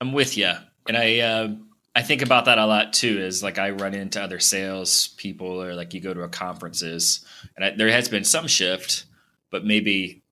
I'm 0.00 0.12
with 0.12 0.36
you. 0.36 0.52
And 0.86 0.96
I 0.96 1.18
uh, 1.18 1.48
I 1.96 2.02
think 2.02 2.22
about 2.22 2.46
that 2.46 2.58
a 2.58 2.66
lot 2.66 2.92
too. 2.92 3.20
Is 3.20 3.42
like 3.42 3.58
I 3.58 3.70
run 3.70 3.94
into 3.94 4.22
other 4.22 4.40
sales 4.40 5.08
people, 5.16 5.62
or 5.62 5.74
like 5.74 5.94
you 5.94 6.00
go 6.00 6.14
to 6.14 6.22
a 6.22 6.28
conferences, 6.28 7.24
and 7.56 7.64
I, 7.64 7.70
there 7.70 7.90
has 7.90 8.08
been 8.08 8.24
some 8.24 8.46
shift, 8.46 9.04
but 9.50 9.64
maybe 9.64 10.22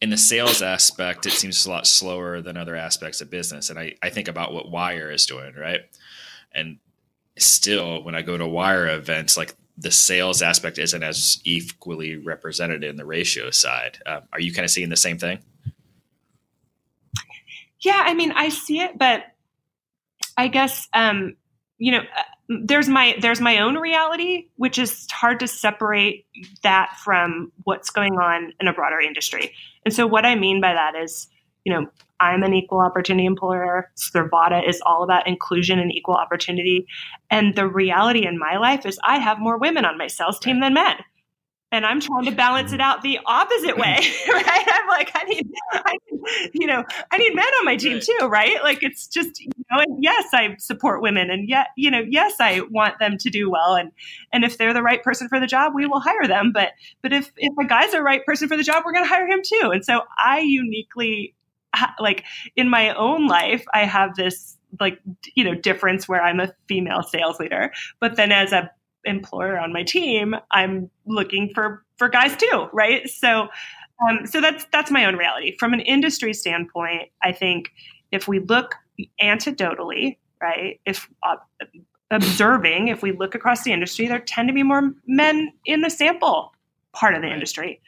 in 0.00 0.10
the 0.10 0.16
sales 0.16 0.62
aspect, 0.62 1.26
it 1.26 1.32
seems 1.32 1.64
a 1.64 1.70
lot 1.70 1.86
slower 1.86 2.40
than 2.42 2.56
other 2.56 2.74
aspects 2.74 3.20
of 3.20 3.30
business. 3.30 3.70
And 3.70 3.78
I, 3.78 3.94
I 4.02 4.10
think 4.10 4.26
about 4.26 4.52
what 4.52 4.68
WIRe 4.68 5.12
is 5.12 5.26
doing, 5.26 5.54
right? 5.54 5.82
And 6.50 6.78
still, 7.38 8.02
when 8.02 8.16
I 8.16 8.22
go 8.22 8.36
to 8.36 8.46
WIRe 8.46 8.96
events, 8.96 9.36
like 9.36 9.54
the 9.78 9.92
sales 9.92 10.42
aspect 10.42 10.78
isn't 10.78 11.02
as 11.02 11.40
equally 11.44 12.16
represented 12.16 12.82
in 12.82 12.96
the 12.96 13.04
ratio 13.04 13.50
side. 13.50 13.98
Um, 14.04 14.22
are 14.32 14.40
you 14.40 14.52
kind 14.52 14.64
of 14.64 14.72
seeing 14.72 14.88
the 14.88 14.96
same 14.96 15.18
thing? 15.18 15.38
Yeah, 17.78 18.02
I 18.04 18.14
mean, 18.14 18.32
I 18.32 18.48
see 18.48 18.80
it, 18.80 18.98
but 18.98 19.24
I 20.42 20.48
guess 20.48 20.88
um, 20.92 21.36
you 21.78 21.92
know 21.92 22.00
uh, 22.00 22.56
there's 22.64 22.88
my 22.88 23.16
there's 23.20 23.40
my 23.40 23.58
own 23.58 23.76
reality, 23.76 24.48
which 24.56 24.78
is 24.78 25.06
hard 25.10 25.40
to 25.40 25.46
separate 25.46 26.26
that 26.62 26.96
from 27.04 27.52
what's 27.62 27.90
going 27.90 28.14
on 28.14 28.52
in 28.60 28.66
a 28.66 28.72
broader 28.72 29.00
industry. 29.00 29.54
And 29.84 29.94
so 29.94 30.06
what 30.06 30.26
I 30.26 30.34
mean 30.34 30.60
by 30.60 30.74
that 30.74 30.94
is 30.96 31.28
you 31.64 31.72
know, 31.72 31.86
I'm 32.18 32.42
an 32.42 32.54
equal 32.54 32.80
opportunity 32.80 33.24
employer. 33.24 33.88
Survata 33.96 34.68
is 34.68 34.82
all 34.84 35.04
about 35.04 35.28
inclusion 35.28 35.78
and 35.78 35.92
equal 35.92 36.16
opportunity. 36.16 36.88
And 37.30 37.54
the 37.54 37.68
reality 37.68 38.26
in 38.26 38.36
my 38.36 38.56
life 38.56 38.84
is 38.84 38.98
I 39.04 39.18
have 39.18 39.38
more 39.38 39.58
women 39.58 39.84
on 39.84 39.96
my 39.96 40.08
sales 40.08 40.40
team 40.40 40.58
than 40.58 40.74
men 40.74 40.96
and 41.72 41.86
I'm 41.86 42.00
trying 42.00 42.26
to 42.26 42.30
balance 42.30 42.72
it 42.72 42.80
out 42.80 43.00
the 43.00 43.18
opposite 43.24 43.78
way, 43.78 43.98
right? 44.28 44.66
I'm 44.72 44.88
like, 44.88 45.10
I 45.14 45.24
need, 45.24 45.50
I 45.72 45.96
need, 46.10 46.50
you 46.52 46.66
know, 46.66 46.84
I 47.10 47.18
need 47.18 47.34
men 47.34 47.46
on 47.60 47.64
my 47.64 47.76
team 47.76 47.98
too, 48.00 48.26
right? 48.26 48.62
Like 48.62 48.82
it's 48.82 49.08
just, 49.08 49.42
know, 49.72 49.82
and 49.82 50.02
yes, 50.02 50.26
I 50.32 50.56
support 50.58 51.02
women, 51.02 51.30
and 51.30 51.48
yet, 51.48 51.68
you 51.76 51.90
know, 51.90 52.04
yes, 52.08 52.34
I 52.40 52.60
want 52.70 52.98
them 52.98 53.18
to 53.18 53.30
do 53.30 53.50
well, 53.50 53.74
and 53.74 53.90
and 54.32 54.44
if 54.44 54.58
they're 54.58 54.74
the 54.74 54.82
right 54.82 55.02
person 55.02 55.28
for 55.28 55.40
the 55.40 55.46
job, 55.46 55.72
we 55.74 55.86
will 55.86 56.00
hire 56.00 56.26
them. 56.26 56.52
But 56.52 56.72
but 57.02 57.12
if 57.12 57.30
if 57.36 57.52
a 57.58 57.66
guy's 57.66 57.92
the 57.92 58.02
right 58.02 58.24
person 58.24 58.48
for 58.48 58.56
the 58.56 58.62
job, 58.62 58.82
we're 58.84 58.92
going 58.92 59.04
to 59.04 59.08
hire 59.08 59.26
him 59.26 59.40
too. 59.44 59.70
And 59.72 59.84
so 59.84 60.02
I 60.18 60.40
uniquely, 60.40 61.34
like 61.98 62.24
in 62.56 62.68
my 62.68 62.94
own 62.94 63.26
life, 63.26 63.64
I 63.72 63.84
have 63.84 64.14
this 64.16 64.56
like 64.80 65.00
you 65.34 65.44
know 65.44 65.54
difference 65.54 66.08
where 66.08 66.22
I'm 66.22 66.40
a 66.40 66.52
female 66.68 67.02
sales 67.02 67.38
leader, 67.38 67.72
but 68.00 68.16
then 68.16 68.32
as 68.32 68.52
a 68.52 68.70
employer 69.04 69.58
on 69.58 69.72
my 69.72 69.82
team, 69.82 70.34
I'm 70.50 70.90
looking 71.06 71.50
for 71.54 71.84
for 71.96 72.08
guys 72.08 72.36
too, 72.36 72.68
right? 72.72 73.08
So, 73.08 73.48
um, 74.08 74.26
so 74.26 74.40
that's 74.40 74.66
that's 74.72 74.90
my 74.90 75.04
own 75.04 75.16
reality. 75.16 75.56
From 75.58 75.72
an 75.72 75.80
industry 75.80 76.32
standpoint, 76.32 77.10
I 77.22 77.32
think 77.32 77.72
if 78.10 78.28
we 78.28 78.40
look 78.40 78.76
anecdotally, 79.20 80.18
right, 80.40 80.80
if 80.86 81.08
uh, 81.22 81.36
observing, 82.10 82.88
if 82.88 83.02
we 83.02 83.12
look 83.12 83.34
across 83.34 83.62
the 83.62 83.72
industry, 83.72 84.06
there 84.06 84.18
tend 84.18 84.48
to 84.48 84.54
be 84.54 84.62
more 84.62 84.92
men 85.06 85.52
in 85.64 85.80
the 85.80 85.90
sample 85.90 86.52
part 86.92 87.14
of 87.14 87.22
the 87.22 87.32
industry. 87.32 87.80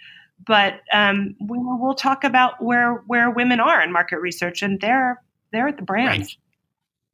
But 0.47 0.81
um, 0.93 1.37
we, 1.41 1.59
will 1.59 1.95
talk 1.95 2.25
about 2.25 2.63
where 2.63 3.03
where 3.07 3.31
women 3.31 3.61
are 3.61 3.83
in 3.83 3.93
market 3.93 4.19
research, 4.19 4.63
and 4.63 4.81
they're 4.81 5.23
they're 5.53 5.69
at 5.69 5.77
the 5.77 5.83
brands. 5.83 6.37
Right. 6.37 6.37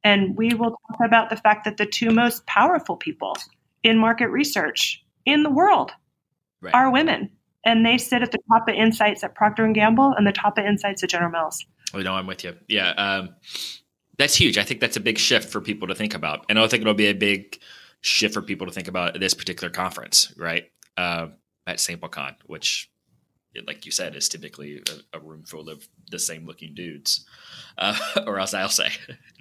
And 0.03 0.35
we 0.35 0.55
will 0.55 0.71
talk 0.71 1.05
about 1.05 1.29
the 1.29 1.35
fact 1.35 1.65
that 1.65 1.77
the 1.77 1.85
two 1.85 2.09
most 2.09 2.45
powerful 2.47 2.95
people 2.95 3.37
in 3.83 3.97
market 3.97 4.29
research 4.29 5.03
in 5.25 5.43
the 5.43 5.49
world 5.49 5.91
right. 6.61 6.73
are 6.73 6.91
women 6.91 7.29
and 7.65 7.85
they 7.85 7.97
sit 7.97 8.21
at 8.21 8.31
the 8.31 8.39
top 8.51 8.67
of 8.67 8.75
insights 8.75 9.23
at 9.23 9.35
procter 9.35 9.63
and 9.63 9.75
gamble 9.75 10.13
and 10.17 10.25
the 10.25 10.31
top 10.31 10.57
of 10.57 10.65
insights 10.65 11.03
at 11.03 11.09
general 11.09 11.31
mills 11.31 11.65
oh 11.93 11.99
no 11.99 12.13
i'm 12.13 12.27
with 12.27 12.43
you 12.43 12.55
yeah 12.67 12.91
um, 12.91 13.29
that's 14.21 14.35
huge. 14.35 14.57
I 14.57 14.63
think 14.63 14.79
that's 14.79 14.97
a 14.97 15.01
big 15.01 15.17
shift 15.17 15.49
for 15.49 15.61
people 15.61 15.87
to 15.87 15.95
think 15.95 16.13
about. 16.13 16.45
And 16.49 16.59
i 16.59 16.67
think 16.67 16.81
it'll 16.81 16.93
be 16.93 17.07
a 17.07 17.13
big 17.13 17.59
shift 18.01 18.33
for 18.33 18.41
people 18.41 18.67
to 18.67 18.73
think 18.73 18.87
about 18.87 19.19
this 19.19 19.33
particular 19.33 19.71
conference 19.71 20.33
right? 20.37 20.65
Uh, 20.97 21.27
at 21.67 21.77
samplecon 21.77 22.35
which 22.45 22.89
like 23.67 23.85
you 23.85 23.91
said 23.91 24.15
is 24.15 24.29
typically 24.29 24.81
a, 25.13 25.17
a, 25.17 25.19
room 25.19 25.43
full 25.43 25.69
of 25.69 25.87
the 26.09 26.17
same 26.19 26.45
looking 26.45 26.73
dudes. 26.73 27.25
Uh, 27.77 27.97
or 28.27 28.39
else 28.39 28.53
i'll 28.53 28.69
say 28.69 28.89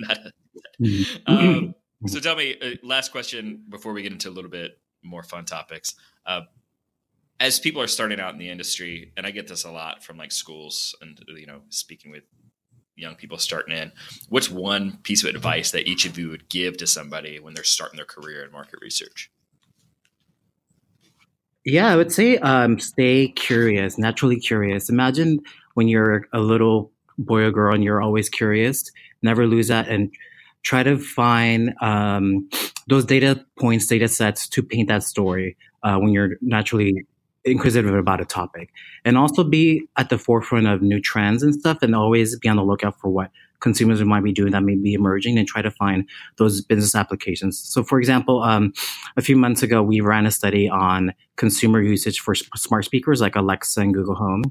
mm-hmm. 0.81 1.33
um, 1.33 1.75
so 2.07 2.19
tell 2.19 2.37
me, 2.37 2.57
uh, 2.63 2.77
last 2.83 3.13
question 3.13 3.63
before 3.69 3.93
we 3.93 4.03
get 4.03 4.13
into 4.13 4.31
a 4.31 4.33
little 4.33 4.51
bit 4.51 4.79
more 5.03 5.23
fun 5.23 5.45
topics. 5.45 5.95
Uh, 6.25 6.43
as 7.39 7.61
people 7.61 7.81
are 7.81 7.87
starting 7.87 8.21
out 8.21 8.33
in 8.33 8.39
the 8.39 8.49
industry, 8.49 9.13
and 9.17 9.27
I 9.27 9.31
get 9.31 9.49
this 9.49 9.65
a 9.65 9.71
lot 9.71 10.03
from 10.03 10.17
like 10.17 10.33
schools 10.33 10.95
and 11.01 11.19
you 11.29 11.47
know 11.47 11.63
speaking 11.69 12.11
with 12.11 12.25
young 13.01 13.15
people 13.15 13.39
starting 13.39 13.77
in, 13.77 13.93
what's 14.29 14.51
one 14.51 14.99
piece 15.03 15.25
of 15.25 15.31
advice 15.31 15.71
that 15.71 15.87
each 15.87 16.07
of 16.07 16.19
you 16.19 16.29
would 16.29 16.49
give 16.49 16.77
to 16.79 16.87
somebody 16.87 17.39
when 17.41 17.55
they're 17.55 17.65
starting 17.65 17.97
their 17.97 18.07
career 18.07 18.45
in 18.45 18.53
market 18.53 18.79
research? 18.81 19.31
Yeah, 21.65 21.89
I 21.93 21.97
would 21.97 22.13
say 22.13 22.39
um, 22.39 22.79
stay 22.79 23.29
curious, 23.29 23.99
naturally 23.99 24.41
curious. 24.41 24.89
Imagine 24.89 25.41
when 25.75 25.89
you're 25.89 26.27
a 26.33 26.41
little 26.41 26.91
boy 27.19 27.43
or 27.43 27.51
girl 27.51 27.75
and 27.75 27.85
you're 27.85 28.01
always 28.01 28.29
curious. 28.29 28.91
Never 29.23 29.47
lose 29.47 29.69
that 29.69 29.89
and 29.89 30.11
try 30.63 30.83
to 30.83 30.99
find 30.99 31.75
um, 31.81 32.49
those 32.89 33.05
data 33.05 33.45
points, 33.59 33.87
data 33.87 34.09
sets 34.09 34.49
to 34.49 34.63
paint 34.63 34.89
that 34.89 35.03
story 35.03 35.57
uh, 35.83 35.97
when 35.99 36.13
you're 36.13 36.37
naturally 36.41 37.07
inquisitive 37.45 37.95
about 37.95 38.21
a 38.21 38.25
topic 38.25 38.71
and 39.05 39.17
also 39.17 39.43
be 39.43 39.87
at 39.97 40.11
the 40.11 40.19
forefront 40.19 40.67
of 40.67 40.83
new 40.83 41.01
trends 41.01 41.43
and 41.43 41.55
stuff 41.55 41.79
and 41.83 41.95
always 41.95 42.39
be 42.39 42.49
on 42.49 42.57
the 42.57 42.65
lookout 42.65 42.99
for 43.01 43.09
what 43.09 43.31
consumers 43.61 44.03
might 44.03 44.25
be 44.25 44.33
doing 44.33 44.53
that 44.53 44.63
may 44.63 44.75
be 44.75 44.95
emerging 44.95 45.39
and 45.39 45.47
try 45.47 45.63
to 45.63 45.71
find 45.71 46.09
those 46.39 46.61
business 46.61 46.95
applications. 46.95 47.59
So, 47.59 47.83
for 47.83 47.99
example, 47.99 48.43
um, 48.43 48.73
a 49.17 49.23
few 49.23 49.37
months 49.37 49.63
ago, 49.63 49.83
we 49.83 50.01
ran 50.01 50.27
a 50.27 50.31
study 50.31 50.69
on 50.69 51.13
consumer 51.37 51.81
usage 51.81 52.21
for 52.21 52.35
smart 52.35 52.85
speakers 52.85 53.21
like 53.21 53.37
Alexa 53.37 53.81
and 53.81 53.95
Google 53.95 54.15
Home. 54.15 54.43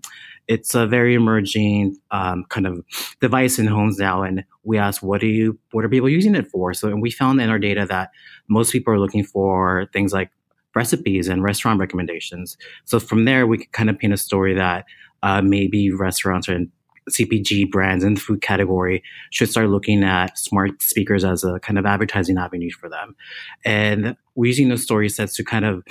It's 0.48 0.74
a 0.74 0.88
very 0.88 1.14
emerging 1.14 1.98
um, 2.12 2.46
kind 2.50 2.66
of 2.66 2.84
device 3.20 3.60
in 3.60 3.68
homes 3.68 3.98
now, 3.98 4.24
and 4.24 4.44
we 4.64 4.78
asked, 4.78 5.04
"What 5.04 5.22
do 5.22 5.28
you? 5.28 5.60
What 5.72 5.86
are 5.86 5.90
people 5.90 6.10
using 6.10 6.36
it 6.36 6.48
for?" 6.48 6.74
So, 6.74 6.88
and 6.88 7.02
we 7.02 7.12
found 7.12 7.42
in 7.42 7.50
our 7.50 7.60
data 7.60 7.86
that 7.90 8.10
most 8.48 8.72
people 8.72 8.94
are 8.94 9.00
looking 9.00 9.24
for 9.24 9.88
things 9.94 10.14
like 10.14 10.32
recipes 10.76 11.28
and 11.28 11.44
restaurant 11.44 11.80
recommendations. 11.80 12.58
So 12.86 13.00
from 13.00 13.26
there, 13.26 13.48
we 13.48 13.58
could 13.60 13.72
kind 13.72 13.90
of 13.90 13.98
paint 13.98 14.14
a 14.14 14.18
story 14.18 14.54
that 14.56 14.86
uh, 15.24 15.42
maybe 15.42 15.92
restaurants 15.92 16.48
and 16.48 16.72
CPG 17.10 17.72
brands 17.72 18.04
in 18.04 18.14
the 18.16 18.20
food 18.20 18.42
category 18.42 19.04
should 19.32 19.50
start 19.50 19.70
looking 19.70 20.04
at 20.04 20.38
smart 20.38 20.82
speakers 20.82 21.26
as 21.26 21.44
a 21.44 21.60
kind 21.60 21.80
of 21.80 21.86
advertising 21.86 22.38
avenue 22.38 22.72
for 22.72 22.90
them. 22.90 23.16
And 23.66 24.16
we're 24.36 24.48
using 24.48 24.70
those 24.70 24.84
story 24.84 25.10
sets 25.10 25.36
to 25.36 25.44
kind 25.44 25.66
of 25.66 25.84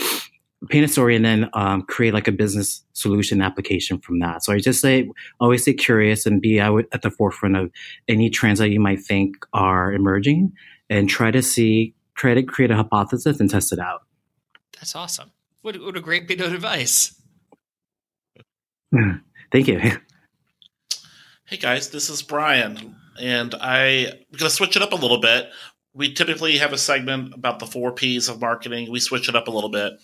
paint 0.68 0.84
a 0.84 0.88
story 0.88 1.14
and 1.14 1.24
then 1.24 1.48
um, 1.54 1.82
create 1.82 2.14
like 2.14 2.26
a 2.26 2.32
business 2.32 2.82
solution 2.92 3.40
application 3.40 3.98
from 3.98 4.18
that. 4.18 4.44
So 4.44 4.52
I 4.52 4.58
just 4.58 4.80
say, 4.80 5.08
always 5.40 5.62
stay 5.62 5.74
curious 5.74 6.26
and 6.26 6.40
be 6.40 6.58
at 6.58 7.02
the 7.02 7.10
forefront 7.10 7.56
of 7.56 7.70
any 8.08 8.28
trends 8.28 8.58
that 8.58 8.70
you 8.70 8.80
might 8.80 9.00
think 9.00 9.36
are 9.52 9.92
emerging 9.92 10.52
and 10.90 11.08
try 11.08 11.30
to 11.30 11.42
see, 11.42 11.94
try 12.14 12.34
to 12.34 12.42
create 12.42 12.70
a 12.70 12.76
hypothesis 12.76 13.38
and 13.38 13.48
test 13.48 13.72
it 13.72 13.78
out. 13.78 14.02
That's 14.78 14.94
awesome. 14.94 15.32
What, 15.62 15.80
what 15.82 15.96
a 15.96 16.00
great 16.00 16.28
bit 16.28 16.40
of 16.40 16.52
advice. 16.52 17.20
Thank 19.52 19.68
you. 19.68 19.80
Hey 21.44 21.56
guys, 21.56 21.88
this 21.88 22.10
is 22.10 22.20
Brian, 22.20 22.94
and 23.18 23.54
I'm 23.54 24.04
going 24.04 24.38
to 24.38 24.50
switch 24.50 24.76
it 24.76 24.82
up 24.82 24.92
a 24.92 24.96
little 24.96 25.18
bit. 25.18 25.48
We 25.94 26.12
typically 26.12 26.58
have 26.58 26.74
a 26.74 26.78
segment 26.78 27.32
about 27.32 27.58
the 27.58 27.64
four 27.64 27.90
P's 27.90 28.28
of 28.28 28.38
marketing. 28.38 28.92
We 28.92 29.00
switch 29.00 29.30
it 29.30 29.34
up 29.34 29.48
a 29.48 29.50
little 29.50 29.70
bit, 29.70 29.94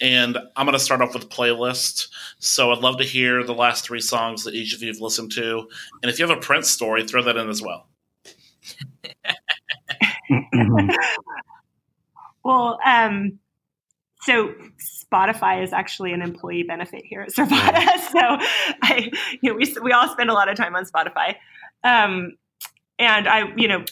and 0.00 0.36
I'm 0.56 0.66
going 0.66 0.76
to 0.76 0.80
start 0.84 1.00
off 1.00 1.14
with 1.14 1.28
playlist. 1.28 2.08
So 2.40 2.72
I'd 2.72 2.78
love 2.78 2.98
to 2.98 3.04
hear 3.04 3.44
the 3.44 3.54
last 3.54 3.84
three 3.84 4.00
songs 4.00 4.42
that 4.42 4.54
each 4.54 4.74
of 4.74 4.82
you 4.82 4.88
have 4.88 5.00
listened 5.00 5.30
to, 5.34 5.68
and 6.02 6.10
if 6.10 6.18
you 6.18 6.26
have 6.26 6.36
a 6.36 6.40
Prince 6.40 6.68
story, 6.68 7.06
throw 7.06 7.22
that 7.22 7.36
in 7.36 7.48
as 7.48 7.62
well. 7.62 7.86
well, 12.42 12.80
um, 12.84 13.38
so 14.22 14.54
Spotify 14.78 15.62
is 15.62 15.72
actually 15.72 16.12
an 16.12 16.22
employee 16.22 16.62
benefit 16.62 17.02
here 17.04 17.22
at 17.22 17.30
Survata. 17.30 17.80
So 18.10 18.18
I, 18.82 19.10
you 19.40 19.50
know, 19.50 19.56
we, 19.56 19.74
we 19.82 19.92
all 19.92 20.08
spend 20.08 20.30
a 20.30 20.34
lot 20.34 20.48
of 20.48 20.56
time 20.56 20.74
on 20.74 20.84
Spotify. 20.84 21.36
Um, 21.84 22.32
and 22.98 23.28
I, 23.28 23.54
you 23.56 23.68
know, 23.68 23.84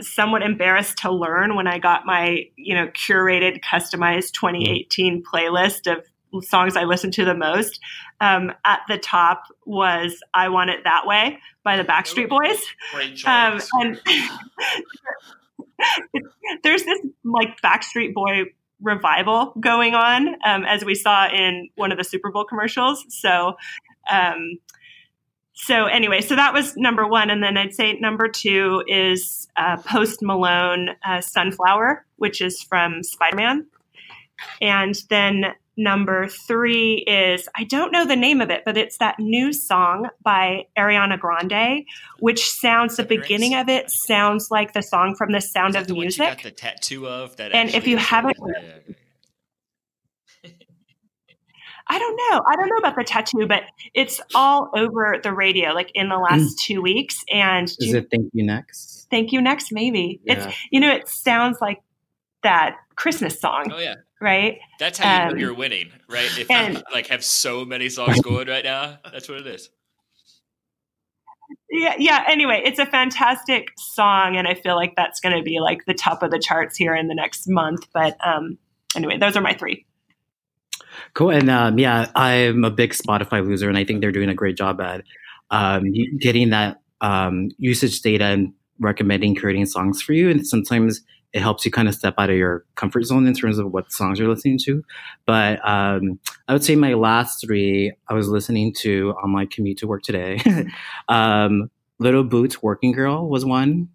somewhat 0.00 0.42
embarrassed 0.42 0.98
to 0.98 1.10
learn 1.10 1.56
when 1.56 1.66
I 1.66 1.78
got 1.78 2.04
my, 2.04 2.44
you 2.56 2.74
know, 2.74 2.88
curated, 2.88 3.62
customized 3.62 4.32
2018 4.32 5.22
playlist 5.22 5.90
of 5.90 6.04
songs 6.44 6.76
I 6.76 6.84
listened 6.84 7.14
to 7.14 7.24
the 7.24 7.34
most. 7.34 7.80
Um, 8.20 8.52
at 8.64 8.80
the 8.88 8.98
top 8.98 9.44
was 9.64 10.20
"I 10.34 10.50
Want 10.50 10.70
It 10.70 10.80
That 10.84 11.06
Way" 11.06 11.38
by 11.64 11.76
the 11.76 11.84
Backstreet 11.84 12.28
Boys. 12.28 12.62
Um, 13.26 13.60
and 13.74 14.00
there's 16.62 16.82
this 16.82 17.00
like 17.24 17.60
Backstreet 17.62 18.12
Boy 18.12 18.44
revival 18.82 19.52
going 19.60 19.94
on, 19.94 20.36
um, 20.44 20.64
as 20.64 20.84
we 20.84 20.94
saw 20.94 21.28
in 21.28 21.68
one 21.76 21.92
of 21.92 21.98
the 21.98 22.04
Super 22.04 22.30
Bowl 22.30 22.44
commercials. 22.44 23.04
So, 23.08 23.54
um, 24.10 24.58
so 25.52 25.86
anyway, 25.86 26.22
so 26.22 26.36
that 26.36 26.54
was 26.54 26.76
number 26.76 27.06
one, 27.06 27.28
and 27.28 27.42
then 27.42 27.56
I'd 27.56 27.74
say 27.74 27.92
number 27.94 28.28
two 28.28 28.82
is 28.86 29.48
uh, 29.56 29.76
Post 29.76 30.22
Malone 30.22 30.90
uh, 31.04 31.20
"Sunflower," 31.20 32.06
which 32.16 32.40
is 32.40 32.62
from 32.62 33.02
Spider 33.02 33.36
Man, 33.36 33.66
and 34.62 34.94
then 35.10 35.54
number 35.80 36.28
three 36.28 37.04
is 37.06 37.48
I 37.56 37.64
don't 37.64 37.90
know 37.90 38.06
the 38.06 38.16
name 38.16 38.40
of 38.40 38.50
it, 38.50 38.62
but 38.64 38.76
it's 38.76 38.98
that 38.98 39.18
new 39.18 39.52
song 39.52 40.08
by 40.22 40.66
Ariana 40.78 41.18
Grande, 41.18 41.84
which 42.20 42.48
sounds 42.50 42.96
the 42.96 43.04
beginning 43.04 43.54
of 43.54 43.68
it 43.68 43.90
sounds 43.90 44.50
like 44.50 44.74
the 44.74 44.82
song 44.82 45.16
from 45.16 45.32
The 45.32 45.40
Sound 45.40 45.74
of 45.76 45.86
the 45.86 45.94
Music. 45.94 46.26
got 46.26 46.42
the 46.42 46.50
tattoo 46.50 47.08
of 47.08 47.36
that. 47.36 47.52
And 47.52 47.70
if 47.70 47.86
you 47.86 47.96
haven't. 47.96 48.36
I 51.92 51.98
don't 51.98 52.16
know. 52.16 52.40
I 52.48 52.54
don't 52.54 52.68
know 52.68 52.76
about 52.76 52.94
the 52.94 53.02
tattoo, 53.02 53.48
but 53.48 53.64
it's 53.94 54.20
all 54.32 54.70
over 54.76 55.16
the 55.20 55.32
radio, 55.32 55.72
like 55.72 55.90
in 55.94 56.08
the 56.08 56.18
last 56.30 56.60
two 56.60 56.80
weeks. 56.80 57.24
And 57.32 57.66
is 57.66 57.78
you, 57.80 57.96
it 57.96 58.08
"Thank 58.10 58.30
You 58.32 58.44
Next"? 58.44 59.08
Thank 59.10 59.32
you 59.32 59.40
next, 59.40 59.72
maybe. 59.72 60.20
Yeah. 60.22 60.34
It's 60.34 60.56
you 60.70 60.78
know, 60.78 60.92
it 60.92 61.08
sounds 61.08 61.58
like 61.60 61.78
that 62.44 62.76
Christmas 62.94 63.40
song. 63.40 63.72
Oh 63.74 63.78
yeah, 63.80 63.96
right. 64.20 64.58
That's 64.78 64.98
how 64.98 65.14
you 65.14 65.22
um, 65.22 65.34
know 65.34 65.40
you're 65.40 65.54
winning, 65.54 65.90
right? 66.08 66.30
If 66.38 66.50
and, 66.50 66.76
you 66.76 66.82
like 66.92 67.08
have 67.08 67.24
so 67.24 67.64
many 67.64 67.88
songs 67.88 68.20
going 68.20 68.48
right 68.48 68.64
now, 68.64 68.98
that's 69.12 69.28
what 69.28 69.38
it 69.38 69.46
is. 69.46 69.70
yeah, 71.70 71.94
yeah. 71.98 72.24
Anyway, 72.28 72.62
it's 72.64 72.78
a 72.78 72.86
fantastic 72.86 73.68
song, 73.76 74.36
and 74.36 74.46
I 74.46 74.54
feel 74.54 74.76
like 74.76 74.94
that's 74.96 75.20
going 75.20 75.36
to 75.36 75.42
be 75.42 75.60
like 75.60 75.84
the 75.86 75.94
top 75.94 76.22
of 76.22 76.30
the 76.30 76.38
charts 76.38 76.76
here 76.76 76.94
in 76.94 77.08
the 77.08 77.14
next 77.14 77.48
month. 77.48 77.86
But 77.92 78.16
um, 78.26 78.58
anyway, 78.96 79.18
those 79.18 79.36
are 79.36 79.42
my 79.42 79.54
three. 79.54 79.86
Cool. 81.14 81.30
And 81.30 81.50
um, 81.50 81.78
yeah, 81.78 82.10
I'm 82.14 82.64
a 82.64 82.70
big 82.70 82.92
Spotify 82.92 83.46
loser, 83.46 83.68
and 83.68 83.78
I 83.78 83.84
think 83.84 84.00
they're 84.00 84.12
doing 84.12 84.28
a 84.28 84.34
great 84.34 84.56
job 84.56 84.80
at 84.80 85.04
um, 85.50 85.84
getting 86.18 86.50
that 86.50 86.80
um, 87.00 87.50
usage 87.58 88.00
data 88.00 88.24
and 88.24 88.52
recommending 88.78 89.34
creating 89.34 89.66
songs 89.66 90.02
for 90.02 90.12
you. 90.12 90.30
And 90.30 90.46
sometimes 90.46 91.00
it 91.32 91.40
helps 91.40 91.64
you 91.64 91.70
kind 91.70 91.88
of 91.88 91.94
step 91.94 92.14
out 92.18 92.30
of 92.30 92.36
your 92.36 92.64
comfort 92.74 93.04
zone 93.04 93.26
in 93.26 93.34
terms 93.34 93.58
of 93.58 93.72
what 93.72 93.92
songs 93.92 94.18
you're 94.18 94.28
listening 94.28 94.58
to. 94.64 94.82
But 95.26 95.60
um, 95.66 96.18
I 96.48 96.52
would 96.52 96.64
say 96.64 96.74
my 96.74 96.94
last 96.94 97.40
three 97.40 97.92
I 98.08 98.14
was 98.14 98.28
listening 98.28 98.74
to 98.80 99.14
on 99.22 99.30
my 99.30 99.46
commute 99.46 99.78
to 99.78 99.86
work 99.86 100.02
today. 100.02 100.40
um, 101.08 101.70
Little 101.98 102.24
Boots, 102.24 102.62
Working 102.62 102.92
Girl 102.92 103.28
was 103.28 103.44
one. 103.44 103.88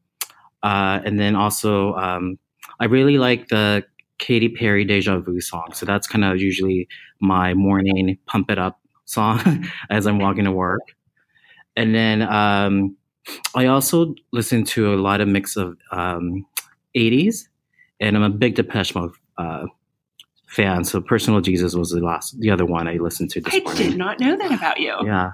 Uh, 0.63 1.01
and 1.03 1.19
then 1.19 1.35
also, 1.35 1.93
um, 1.95 2.39
I 2.79 2.85
really 2.85 3.17
like 3.17 3.49
the 3.49 3.83
Katy 4.17 4.49
Perry 4.49 4.85
Deja 4.85 5.19
Vu 5.19 5.41
song. 5.41 5.69
So 5.73 5.85
that's 5.85 6.07
kind 6.07 6.23
of 6.23 6.39
usually 6.39 6.87
my 7.19 7.53
morning 7.53 8.17
pump 8.25 8.49
it 8.49 8.57
up 8.57 8.79
song 9.05 9.67
as 9.89 10.07
I'm 10.07 10.19
walking 10.19 10.45
to 10.45 10.51
work. 10.51 10.81
And 11.75 11.93
then 11.93 12.21
um, 12.21 12.95
I 13.53 13.65
also 13.65 14.15
listen 14.31 14.63
to 14.65 14.93
a 14.93 14.95
lot 14.95 15.19
of 15.21 15.27
mix 15.27 15.57
of 15.57 15.77
um, 15.91 16.45
80s, 16.95 17.47
and 17.99 18.15
I'm 18.15 18.23
a 18.23 18.29
big 18.29 18.55
Depeche 18.55 18.95
Mode 18.95 19.11
uh, 19.37 19.65
fan. 20.47 20.83
So 20.83 21.01
Personal 21.01 21.41
Jesus 21.41 21.75
was 21.75 21.91
the 21.91 21.99
last, 22.01 22.39
the 22.39 22.49
other 22.51 22.65
one 22.65 22.87
I 22.87 22.93
listened 22.95 23.31
to 23.31 23.41
this 23.41 23.53
I 23.53 23.59
morning. 23.59 23.89
did 23.89 23.97
not 23.97 24.19
know 24.19 24.37
that 24.37 24.51
about 24.51 24.79
you. 24.79 24.95
Yeah, 25.05 25.31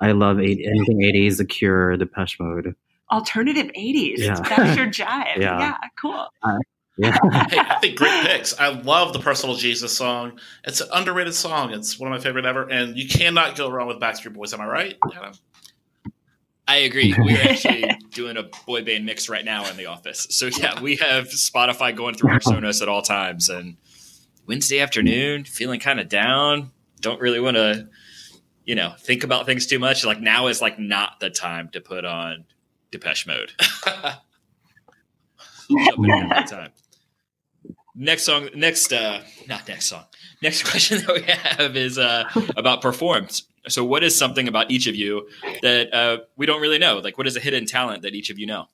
I 0.00 0.12
love 0.12 0.40
eight, 0.40 0.58
anything 0.64 1.00
80s, 1.00 1.38
The 1.38 1.44
Cure, 1.44 1.96
Depeche 1.96 2.38
Mode. 2.40 2.74
Alternative 3.10 3.66
80s. 3.76 4.18
Yeah. 4.18 4.34
That's 4.34 4.76
your 4.76 4.86
jive. 4.86 5.36
Yeah. 5.40 5.58
yeah, 5.58 5.76
cool. 6.00 6.28
Yeah, 6.96 7.16
Hey, 7.48 7.58
I 7.58 7.78
think 7.80 7.96
great 7.96 8.26
picks. 8.26 8.58
I 8.60 8.68
love 8.68 9.12
the 9.14 9.18
Personal 9.20 9.56
Jesus 9.56 9.96
song. 9.96 10.38
It's 10.64 10.80
an 10.82 10.88
underrated 10.92 11.34
song. 11.34 11.72
It's 11.72 11.98
one 11.98 12.12
of 12.12 12.18
my 12.18 12.22
favorite 12.22 12.44
ever, 12.44 12.68
and 12.68 12.96
you 12.96 13.08
cannot 13.08 13.56
go 13.56 13.70
wrong 13.70 13.88
with 13.88 13.98
Backstreet 13.98 14.34
Boys. 14.34 14.52
Am 14.52 14.60
I 14.60 14.66
right? 14.66 14.98
Adam? 15.16 15.32
I 16.70 16.76
agree. 16.76 17.12
We're 17.18 17.42
actually 17.42 17.90
doing 18.12 18.36
a 18.36 18.44
boy 18.64 18.84
band 18.84 19.04
mix 19.04 19.28
right 19.28 19.44
now 19.44 19.68
in 19.68 19.76
the 19.76 19.86
office. 19.86 20.28
So 20.30 20.46
yeah, 20.46 20.80
we 20.80 20.96
have 20.96 21.26
Spotify 21.26 21.94
going 21.94 22.14
through 22.14 22.30
our 22.30 22.38
Sonos 22.38 22.80
at 22.80 22.88
all 22.88 23.02
times. 23.02 23.48
And 23.48 23.76
Wednesday 24.46 24.78
afternoon, 24.78 25.44
feeling 25.44 25.80
kind 25.80 25.98
of 25.98 26.08
down, 26.08 26.70
don't 27.00 27.20
really 27.20 27.40
want 27.40 27.56
to, 27.56 27.88
you 28.64 28.76
know, 28.76 28.94
think 29.00 29.24
about 29.24 29.46
things 29.46 29.66
too 29.66 29.80
much. 29.80 30.04
Like 30.04 30.20
now 30.20 30.46
is 30.46 30.60
like 30.60 30.78
not 30.78 31.18
the 31.18 31.28
time 31.28 31.70
to 31.70 31.80
put 31.80 32.04
on 32.04 32.44
Depeche 32.92 33.26
Mode. 33.26 33.52
Jump 35.68 36.04
in 36.04 36.10
at 36.10 36.28
that 36.28 36.46
time. 36.46 36.70
Next 38.02 38.22
song, 38.22 38.48
next, 38.54 38.94
uh, 38.94 39.20
not 39.46 39.68
next 39.68 39.84
song. 39.84 40.04
Next 40.42 40.62
question 40.62 41.04
that 41.04 41.14
we 41.14 41.22
have 41.22 41.76
is 41.76 41.98
uh, 41.98 42.24
about 42.56 42.80
performs. 42.80 43.42
So, 43.68 43.84
what 43.84 44.02
is 44.02 44.16
something 44.16 44.48
about 44.48 44.70
each 44.70 44.86
of 44.86 44.96
you 44.96 45.28
that 45.60 45.92
uh, 45.92 46.20
we 46.34 46.46
don't 46.46 46.62
really 46.62 46.78
know? 46.78 47.00
Like, 47.00 47.18
what 47.18 47.26
is 47.26 47.36
a 47.36 47.40
hidden 47.40 47.66
talent 47.66 48.00
that 48.04 48.14
each 48.14 48.30
of 48.30 48.38
you 48.38 48.46
know? 48.46 48.68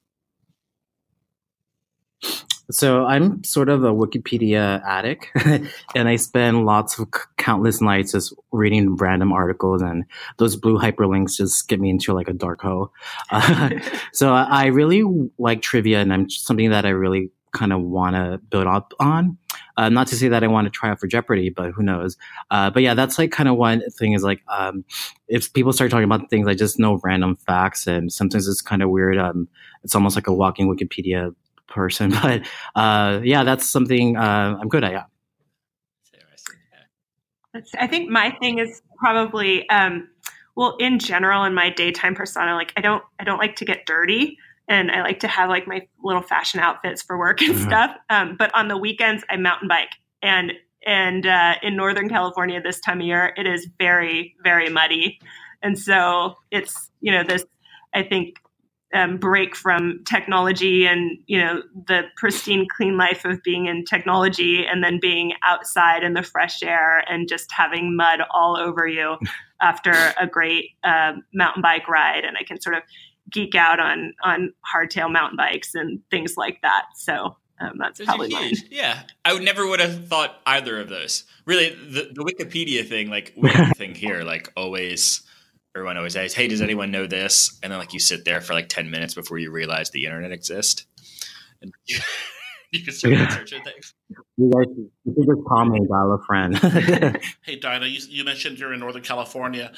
So 2.71 3.05
I'm 3.05 3.45
sort 3.45 3.69
of 3.69 3.85
a 3.85 3.93
Wikipedia 3.93 4.83
addict, 4.85 5.29
and 5.95 6.09
I 6.09 6.17
spend 6.17 6.65
lots 6.65 6.99
of 6.99 7.09
countless 7.37 7.81
nights 7.81 8.13
just 8.13 8.35
reading 8.51 8.97
random 8.97 9.33
articles, 9.33 9.83
and 9.83 10.05
those 10.39 10.57
blue 10.57 10.79
hyperlinks 10.79 11.37
just 11.37 11.69
get 11.69 11.81
me 11.81 11.91
into 11.91 12.13
like 12.13 12.29
a 12.29 12.33
dark 12.33 12.63
hole. 12.63 12.93
Uh, 13.31 13.71
so 14.13 14.33
I 14.33 14.67
really 14.67 15.03
like 15.39 15.63
trivia, 15.63 16.01
and 16.01 16.13
I'm 16.13 16.31
something 16.31 16.71
that 16.71 16.87
I 16.87 16.91
really 16.91 17.31
kind 17.57 17.73
of 17.73 17.83
want 17.83 18.15
to 18.15 18.39
build 18.51 18.67
up 18.67 18.93
on. 19.01 19.39
Uh, 19.77 19.89
not 19.89 20.07
to 20.09 20.17
say 20.17 20.29
that 20.29 20.45
I 20.45 20.47
want 20.47 20.67
to 20.67 20.71
try 20.71 20.91
out 20.91 21.01
for 21.01 21.07
Jeopardy, 21.07 21.51
but 21.51 21.73
who 21.73 21.83
knows? 21.83 22.17
Uh, 22.51 22.71
but 22.71 22.83
yeah, 22.83 22.95
that's 22.95 23.19
like 23.19 23.31
kind 23.31 23.49
of 23.49 23.57
one 23.57 23.83
thing 23.91 24.13
is 24.13 24.23
like 24.23 24.43
um, 24.49 24.85
if 25.29 25.53
people 25.53 25.73
start 25.73 25.91
talking 25.91 26.05
about 26.05 26.31
things, 26.31 26.47
I 26.47 26.55
just 26.55 26.79
know 26.79 27.01
random 27.03 27.37
facts, 27.37 27.87
and 27.87 28.13
sometimes 28.13 28.47
it's 28.49 28.63
kind 28.63 28.83
of 28.83 28.91
weird. 28.91 29.19
Um, 29.19 29.49
it's 29.83 29.95
almost 29.95 30.17
like 30.17 30.27
a 30.27 30.35
walking 30.35 30.69
Wikipedia 30.69 31.35
person, 31.67 32.11
but 32.23 32.47
uh, 32.75 33.21
yeah, 33.23 33.45
that's 33.45 33.69
something 33.69 34.17
uh, 34.17 34.57
I'm 34.61 34.69
good 34.69 34.85
at. 34.85 34.93
Yeah. 34.93 35.05
I 37.79 37.87
think 37.87 38.11
my 38.11 38.37
thing 38.39 38.59
is 38.59 38.83
probably 38.99 39.67
um, 39.71 40.09
well 40.57 40.77
in 40.79 40.99
general 40.99 41.45
in 41.45 41.55
my 41.55 41.71
daytime 41.71 42.15
persona 42.15 42.55
like 42.55 42.73
I 42.77 42.83
don't 42.83 43.03
I 43.19 43.25
don't 43.25 43.39
like 43.39 43.57
to 43.57 43.65
get 43.65 43.87
dirty 43.87 44.37
and 44.69 44.91
I 44.91 45.03
like 45.03 45.21
to 45.21 45.29
have 45.29 45.49
like 45.49 45.67
my 45.67 45.87
little 46.03 46.23
fashion 46.23 46.61
outfits 46.61 47.03
for 47.03 47.19
work 47.19 47.41
and 47.43 47.55
Mhm. 47.55 47.67
stuff. 47.67 47.97
Um, 48.11 48.37
but 48.39 48.55
on 48.55 48.69
the 48.69 48.77
weekends 48.77 49.25
I 49.31 49.37
mountain 49.37 49.69
bike. 49.69 49.93
And 50.23 50.53
and 50.87 51.27
uh, 51.27 51.55
in 51.63 51.77
Northern 51.77 52.09
California 52.09 52.61
this 52.61 52.81
time 52.81 53.01
of 53.01 53.07
year 53.07 53.33
it 53.37 53.47
is 53.47 53.69
very 53.79 54.35
very 54.43 54.69
muddy. 54.69 55.19
And 55.63 55.79
so 55.79 56.37
it's 56.51 56.91
you 57.01 57.13
know 57.13 57.23
this 57.25 57.45
I 57.95 58.03
think 58.03 58.39
um, 58.95 59.19
break 59.19 59.57
from 59.57 60.03
technology 60.05 60.87
and 60.87 61.19
you 61.27 61.39
know 61.39 61.63
the 61.87 62.03
pristine 62.17 62.67
clean 62.69 62.97
life 62.97 63.25
of 63.25 63.43
being 63.43 63.67
in 63.67 63.85
technology 63.85 64.65
and 64.65 64.83
then 64.83 64.99
being 65.01 65.33
outside 65.45 66.03
in 66.03 66.15
the 66.15 66.23
fresh 66.23 66.63
air 66.63 67.03
and 67.09 67.29
just 67.29 67.51
having 67.53 67.97
mud 67.97 68.21
all 68.33 68.57
over 68.57 68.87
you 68.87 69.17
after 69.61 69.93
a 70.21 70.27
great 70.27 70.71
uh, 70.85 71.13
mountain 71.35 71.63
bike 71.63 71.89
ride. 71.89 72.25
And 72.25 72.37
i 72.39 72.45
can 72.45 72.61
sort 72.61 72.77
of 72.77 72.83
geek 73.31 73.55
out 73.55 73.81
on 73.81 74.15
on 74.23 74.53
hardtail 74.75 75.11
mountain 75.11 75.37
bikes 75.37 75.75
and 75.75 76.01
things 76.11 76.37
like 76.37 76.61
that 76.63 76.85
so 76.95 77.37
um, 77.59 77.73
that's 77.79 77.99
Those 77.99 78.07
are 78.07 78.11
probably 78.11 78.29
mine 78.29 78.49
huge. 78.49 78.65
Yeah, 78.71 79.01
I 79.25 79.33
would 79.33 79.43
never 79.43 79.67
would 79.67 79.81
have 79.81 80.09
thought 80.09 80.43
either 80.45 80.79
of 80.79 80.91
those. 80.91 81.25
Really, 81.47 81.71
the, 81.71 82.11
the 82.15 82.23
Wikipedia 82.23 82.87
thing, 82.87 83.09
like 83.09 83.33
we 83.35 83.49
have 83.49 83.71
a 83.71 83.75
thing 83.75 83.95
here, 83.95 84.25
like 84.25 84.53
always, 84.59 85.23
everyone 85.75 85.97
always 85.97 86.13
says, 86.13 86.35
"Hey, 86.35 86.49
does 86.49 86.61
anyone 86.61 86.91
know 86.91 87.07
this?" 87.07 87.59
And 87.63 87.73
then 87.73 87.79
like 87.79 87.95
you 87.95 87.99
sit 87.99 88.27
there 88.27 88.43
for 88.43 88.53
like 88.53 88.69
ten 88.69 88.91
minutes 88.91 89.15
before 89.15 89.39
you 89.39 89.51
realize 89.51 89.91
the 89.91 90.05
internet 90.05 90.33
exists, 90.33 90.85
and 91.63 91.73
you, 91.87 91.99
you 92.73 92.85
can 92.85 92.93
start 92.93 93.15
Yeah. 93.15 93.25
researching 93.25 93.63
things. 93.65 93.95
You 94.37 94.51
guys, 94.55 94.67
you 95.07 95.15
can 95.15 95.25
just 95.25 95.47
call 95.49 95.65
me 95.65 95.81
dial 95.89 96.13
a 96.13 96.23
friend. 96.27 96.59
Hey, 97.43 97.57
Dyna, 97.57 97.87
you, 97.87 98.01
you 98.11 98.23
mentioned 98.25 98.59
you're 98.59 98.75
in 98.75 98.81
Northern 98.81 99.03
California. 99.03 99.73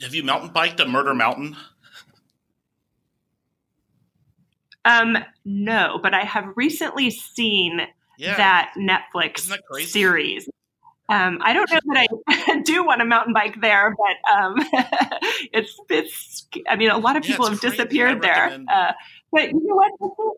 Have 0.00 0.12
you 0.14 0.24
mountain 0.24 0.50
biked 0.52 0.78
to 0.78 0.86
Murder 0.86 1.14
Mountain? 1.14 1.56
Um 4.84 5.16
no 5.44 5.98
but 6.02 6.14
i 6.14 6.22
have 6.24 6.46
recently 6.56 7.10
seen 7.10 7.80
Yeah. 8.18 8.36
that 8.36 8.72
netflix 8.76 9.48
that 9.48 9.60
series 9.88 10.48
um, 11.08 11.40
I 11.42 11.52
don't 11.52 11.70
know 11.70 11.80
that 11.92 12.08
I 12.28 12.60
do 12.64 12.84
want 12.86 13.02
a 13.02 13.04
mountain 13.04 13.34
bike 13.34 13.60
there, 13.60 13.94
but 13.94 14.32
um, 14.34 14.54
it's 15.52 15.78
it's. 15.90 16.46
I 16.68 16.76
mean, 16.76 16.90
a 16.90 16.96
lot 16.96 17.16
of 17.16 17.22
people 17.22 17.44
it's 17.46 17.54
have 17.54 17.60
crazy. 17.60 17.76
disappeared 17.76 18.22
there. 18.22 18.58
Uh, 18.72 18.92
but 19.30 19.48
you 19.50 19.60
know 19.62 19.74
what? 19.74 20.36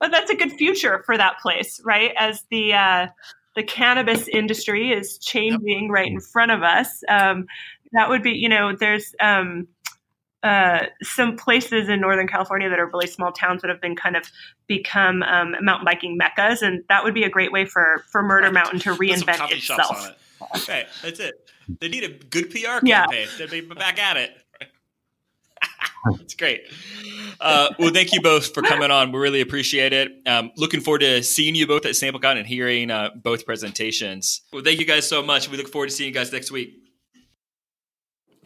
But 0.00 0.10
that's 0.10 0.30
a 0.30 0.34
good 0.34 0.52
future 0.52 1.02
for 1.04 1.16
that 1.16 1.38
place, 1.40 1.80
right? 1.84 2.12
As 2.18 2.44
the 2.50 2.72
uh, 2.72 3.06
the 3.54 3.62
cannabis 3.62 4.26
industry 4.26 4.90
is 4.90 5.18
changing 5.18 5.90
right 5.90 6.08
in 6.08 6.20
front 6.20 6.50
of 6.50 6.62
us, 6.62 7.04
um, 7.08 7.46
that 7.92 8.08
would 8.08 8.22
be. 8.22 8.32
You 8.32 8.48
know, 8.48 8.74
there's 8.74 9.14
um, 9.20 9.68
uh, 10.42 10.86
some 11.02 11.36
places 11.36 11.88
in 11.88 12.00
Northern 12.00 12.26
California 12.26 12.68
that 12.70 12.78
are 12.78 12.86
really 12.86 13.06
small 13.06 13.30
towns 13.32 13.62
that 13.62 13.68
have 13.68 13.80
been 13.80 13.94
kind 13.96 14.16
of 14.16 14.24
become 14.66 15.22
um, 15.24 15.54
mountain 15.60 15.84
biking 15.84 16.16
meccas, 16.16 16.62
and 16.62 16.82
that 16.88 17.04
would 17.04 17.14
be 17.14 17.24
a 17.24 17.28
great 17.30 17.52
way 17.52 17.64
for 17.66 18.04
for 18.10 18.22
Murder 18.22 18.46
Right. 18.46 18.54
Mountain 18.54 18.80
to 18.80 18.94
reinvent 18.94 19.50
itself. 19.50 19.90
on 20.02 20.10
it. 20.10 20.16
Okay, 20.56 20.86
that's 21.02 21.20
it. 21.20 21.50
They 21.80 21.88
need 21.88 22.04
a 22.04 22.08
good 22.08 22.50
PR 22.50 22.56
Yeah. 22.82 23.02
campaign. 23.06 23.28
They'd 23.38 23.50
be 23.50 23.60
back 23.60 23.98
at 23.98 24.16
it. 24.16 24.30
It's 26.18 26.32
great. 26.34 26.62
Uh, 27.40 27.68
well, 27.78 27.90
thank 27.92 28.14
you 28.14 28.22
both 28.22 28.54
for 28.54 28.62
coming 28.62 28.90
on. 28.90 29.12
We 29.12 29.18
really 29.18 29.42
appreciate 29.42 29.92
it. 29.92 30.10
Um, 30.26 30.50
looking 30.56 30.80
forward 30.80 31.00
to 31.00 31.22
seeing 31.22 31.54
you 31.54 31.66
both 31.66 31.84
at 31.84 31.92
SampleCon 31.92 32.38
and 32.38 32.46
hearing 32.46 32.90
uh, 32.90 33.10
both 33.14 33.44
presentations. 33.44 34.40
Well, 34.50 34.62
thank 34.64 34.80
you 34.80 34.86
guys 34.86 35.06
so 35.06 35.22
much. 35.22 35.50
We 35.50 35.58
look 35.58 35.68
forward 35.68 35.90
to 35.90 35.94
seeing 35.94 36.08
you 36.08 36.14
guys 36.14 36.32
next 36.32 36.50
week. 36.50 36.79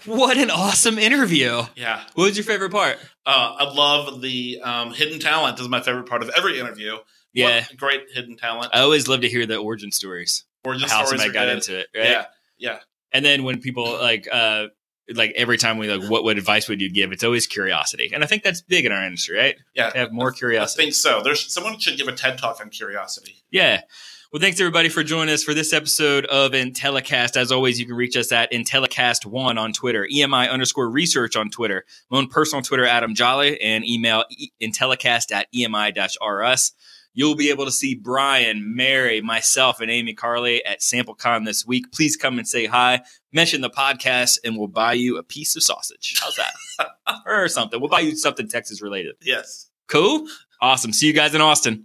What 0.07 0.37
an 0.37 0.51
awesome 0.51 0.99
interview! 0.99 1.63
Yeah. 1.77 2.03
What 2.15 2.25
was 2.25 2.37
your 2.37 2.45
favorite 2.45 2.73
part? 2.73 2.99
Uh, 3.25 3.57
I 3.59 3.73
love 3.73 4.21
the 4.21 4.61
um, 4.63 4.93
hidden 4.93 5.19
talent. 5.19 5.59
is 5.61 5.69
my 5.69 5.81
favorite 5.81 6.07
part 6.07 6.23
of 6.23 6.31
every 6.37 6.59
interview. 6.61 6.97
Yeah, 7.33 7.61
What 7.69 7.77
great 7.79 8.03
hidden 8.13 8.37
talent. 8.37 8.71
I 8.75 8.81
always 8.81 9.09
love 9.09 9.23
to 9.23 9.29
hear 9.29 9.47
the 9.47 9.57
origin 9.57 9.91
stories. 9.91 10.45
Origin 10.65 10.89
How 10.89 11.05
stories 11.05 11.21
somebody 11.23 11.31
are 11.31 11.33
got 11.33 11.47
good. 11.47 11.55
into 11.57 11.79
it, 11.81 11.87
right? 11.97 12.09
Yeah. 12.09 12.25
Yeah. 12.59 12.79
And 13.13 13.25
then 13.25 13.43
when 13.45 13.61
people 13.61 13.85
like 13.99 14.29
uh 14.31 14.67
like 15.13 15.33
every 15.37 15.59
time 15.59 15.79
we 15.79 15.91
like 15.93 16.09
what 16.11 16.23
what 16.25 16.39
advice 16.39 16.69
would 16.69 16.81
you 16.81 16.91
give? 16.93 17.11
It's 17.13 17.25
always 17.25 17.47
curiosity. 17.47 18.11
And 18.15 18.23
I 18.23 18.27
think 18.27 18.43
that's 18.43 18.63
big 18.63 18.87
in 18.87 18.93
our 18.93 19.05
industry, 19.05 19.37
right? 19.37 19.57
Yeah. 19.75 19.91
To 19.91 19.99
have 19.99 20.13
more 20.13 20.33
curiosity. 20.33 20.83
I 20.83 20.85
think 20.85 20.95
so. 20.95 21.23
There's 21.23 21.53
someone 21.53 21.79
should 21.79 21.97
give 21.99 22.09
a 22.09 22.13
TED 22.13 22.39
talk 22.39 22.61
on 22.61 22.71
curiosity. 22.71 23.43
Yeah. 23.51 23.83
Well, 24.35 24.41
thanks 24.41 24.59
everybody 24.59 24.89
for 24.89 25.05
joining 25.05 25.33
us 25.33 25.45
for 25.45 25.55
this 25.55 25.73
episode 25.73 26.27
of 26.27 26.51
Intellicast. 26.51 27.37
As 27.37 27.53
always, 27.53 27.79
you 27.79 27.87
can 27.87 27.95
reach 27.95 28.17
us 28.17 28.33
at 28.33 28.51
Intellicast1 28.51 29.57
on 29.57 29.73
Twitter, 29.73 30.09
EMI 30.13 30.51
underscore 30.51 30.91
research 30.91 31.37
on 31.37 31.51
Twitter, 31.51 31.85
my 32.11 32.19
own 32.19 32.27
personal 32.27 32.61
Twitter, 32.61 32.85
Adam 32.85 33.15
Jolly, 33.15 33.61
and 33.61 33.85
email 33.85 34.25
Intellicast 34.61 35.31
at 35.31 35.47
EMI-RS. 35.55 36.73
You'll 37.13 37.37
be 37.37 37.51
able 37.51 37.65
to 37.65 37.71
see 37.71 37.95
Brian, 37.95 38.75
Mary, 38.75 39.21
myself, 39.21 39.81
and 39.81 39.89
Amy 39.89 40.15
Carly 40.15 40.65
at 40.65 40.81
SampleCon 40.81 41.45
this 41.45 41.65
week. 41.65 41.93
Please 41.93 42.17
come 42.17 42.37
and 42.37 42.49
say 42.49 42.67
hi. 42.67 43.03
Mention 43.33 43.61
the 43.61 43.71
podcast, 43.71 44.41
and 44.45 44.59
we'll 44.59 44.67
buy 44.67 44.95
you 44.95 45.17
a 45.17 45.23
piece 45.23 45.55
of 45.55 45.63
sausage. 45.63 46.19
How's 46.21 46.35
that? 46.35 46.89
or 47.27 47.47
something. 47.47 47.81
We'll 47.81 47.89
buy 47.89 48.01
you 48.01 48.17
something 48.17 48.49
Texas 48.49 48.83
related. 48.83 49.15
Yes. 49.23 49.71
Cool. 49.87 50.27
Awesome. 50.61 50.93
See 50.93 51.07
you 51.07 51.13
guys 51.13 51.37
in 51.37 51.41
Austin. 51.41 51.85